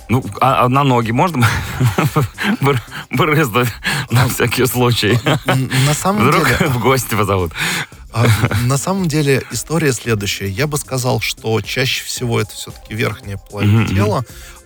Ну, 0.10 0.24
а, 0.42 0.66
а 0.66 0.70
на 0.70 0.84
ноги 0.84 1.12
можно 1.12 1.48
бр- 2.62 2.82
брызнуть 3.10 3.70
на 4.12 4.28
всякий 4.28 4.66
случай? 4.66 5.18
Н- 5.46 5.72
На 5.86 5.94
самом 5.94 6.28
Вдруг 6.28 6.46
деле, 6.48 6.70
в 6.70 6.80
гости 6.80 7.16
позовут. 7.16 7.54
А, 8.12 8.26
На 8.66 8.78
самом 8.78 9.08
деле 9.08 9.44
история 9.52 9.94
следующая. 9.94 10.50
Я 10.50 10.68
бы 10.68 10.78
сказал, 10.78 11.20
что 11.22 11.60
чаще 11.62 12.04
всего 12.04 12.40
это 12.40 12.52
все-таки 12.54 12.94
верхняя 12.94 13.38
половина 13.38 13.88
тела. 13.88 14.26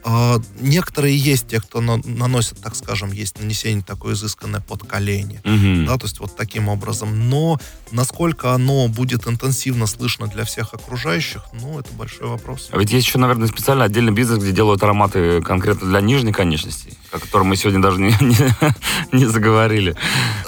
А, 0.09 0.39
Некоторые 0.61 1.17
есть 1.17 1.47
те, 1.49 1.59
кто 1.59 1.81
на- 1.81 1.97
наносят, 2.05 2.61
так 2.61 2.75
скажем, 2.75 3.11
есть 3.11 3.39
нанесение 3.39 3.83
такое 3.83 4.13
изысканное 4.13 4.61
под 4.61 4.83
колени. 4.87 5.41
Мгм. 5.43 5.85
Да, 5.85 5.97
то 5.97 6.05
есть 6.05 6.19
вот 6.21 6.35
таким 6.37 6.69
образом. 6.69 7.29
Но 7.29 7.59
насколько 7.91 8.53
оно 8.53 8.87
будет 8.87 9.27
интенсивно 9.27 9.85
слышно 9.85 10.27
для 10.27 10.45
всех 10.45 10.73
окружающих, 10.73 11.43
ну, 11.51 11.77
это 11.79 11.91
большой 11.93 12.27
вопрос. 12.27 12.69
А 12.71 12.77
ведь 12.77 12.91
есть 12.93 13.05
еще, 13.05 13.17
наверное, 13.17 13.47
специально 13.49 13.83
отдельный 13.83 14.13
бизнес, 14.13 14.41
где 14.41 14.53
делают 14.53 14.81
ароматы 14.81 15.41
конкретно 15.41 15.89
для 15.89 15.99
нижней 15.99 16.31
конечностей, 16.31 16.96
о 17.11 17.19
котором 17.19 17.47
мы 17.47 17.55
сегодня 17.55 17.81
даже 17.81 17.99
не, 17.99 18.13
не, 18.21 18.35
не 19.11 19.25
заговорили. 19.25 19.95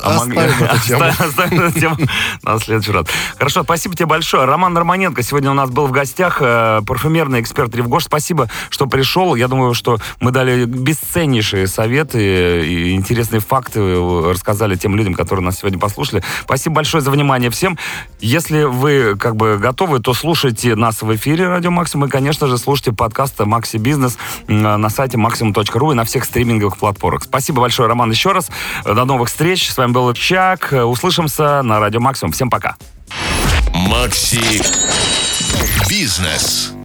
А 0.02 0.16
Оставим 0.16 0.64
эту 0.64 0.80
тему. 0.88 1.04
Оставим- 1.04 1.30
оставим 1.30 1.62
эту 1.62 1.80
тему 1.80 1.98
на 2.44 2.60
следующий 2.60 2.92
раз. 2.92 3.06
Хорошо, 3.38 3.64
спасибо 3.64 3.96
тебе 3.96 4.06
большое. 4.06 4.46
Роман 4.46 4.78
Романенко 4.78 5.24
сегодня 5.24 5.52
у 5.52 5.54
нас 5.54 5.70
был 5.70 5.88
в 5.88 5.92
гостях, 5.92 6.38
э, 6.42 6.82
парфюмерный 6.86 7.42
эксперт 7.42 7.74
Ревгош. 7.76 8.06
Спасибо, 8.06 8.50
что 8.70 8.88
пришел. 8.88 9.36
Я 9.36 9.48
думаю, 9.48 9.74
что 9.74 9.98
мы 10.20 10.32
дали 10.32 10.66
бесценнейшие 10.66 11.68
советы 11.68 12.66
и 12.68 12.94
интересные 12.94 13.40
факты 13.40 13.80
рассказали 14.30 14.76
тем 14.76 14.96
людям, 14.96 15.14
которые 15.14 15.46
нас 15.46 15.60
сегодня 15.60 15.80
послушали. 15.80 16.24
Спасибо 16.44 16.76
большое 16.76 17.02
за 17.02 17.12
внимание 17.12 17.50
всем. 17.50 17.78
Если 18.20 18.64
вы 18.64 19.16
как 19.18 19.36
бы 19.36 19.58
готовы, 19.58 20.00
то 20.00 20.14
слушайте 20.14 20.76
нас 20.76 21.02
в 21.02 21.16
эфире 21.16 21.48
Радио 21.48 21.72
Максимум 21.72 22.08
и, 22.08 22.12
конечно 22.12 22.48
же, 22.48 22.58
слушайте 22.58 22.92
подкаст 22.92 23.40
Макси 23.40 23.78
Бизнес 23.78 24.18
на 24.48 24.90
сайте 24.90 25.18
maximum.ru 25.18 25.92
и 25.92 25.96
на 25.96 26.04
всех 26.04 26.26
стриминговых 26.50 26.78
платформах. 26.78 27.24
Спасибо 27.24 27.62
большое, 27.62 27.88
Роман, 27.88 28.10
еще 28.10 28.32
раз. 28.32 28.50
До 28.84 29.06
новых 29.06 29.30
встреч. 29.30 29.70
С 29.70 29.78
вами 29.78 29.92
был 29.92 30.12
Чак. 30.14 30.74
Услышимся 30.74 31.62
на 31.62 31.80
Радио 31.80 32.00
Максимум. 32.00 32.32
Всем 32.32 32.50
пока. 32.50 32.76
Макси 33.74 34.62
Бизнес. 35.88 36.79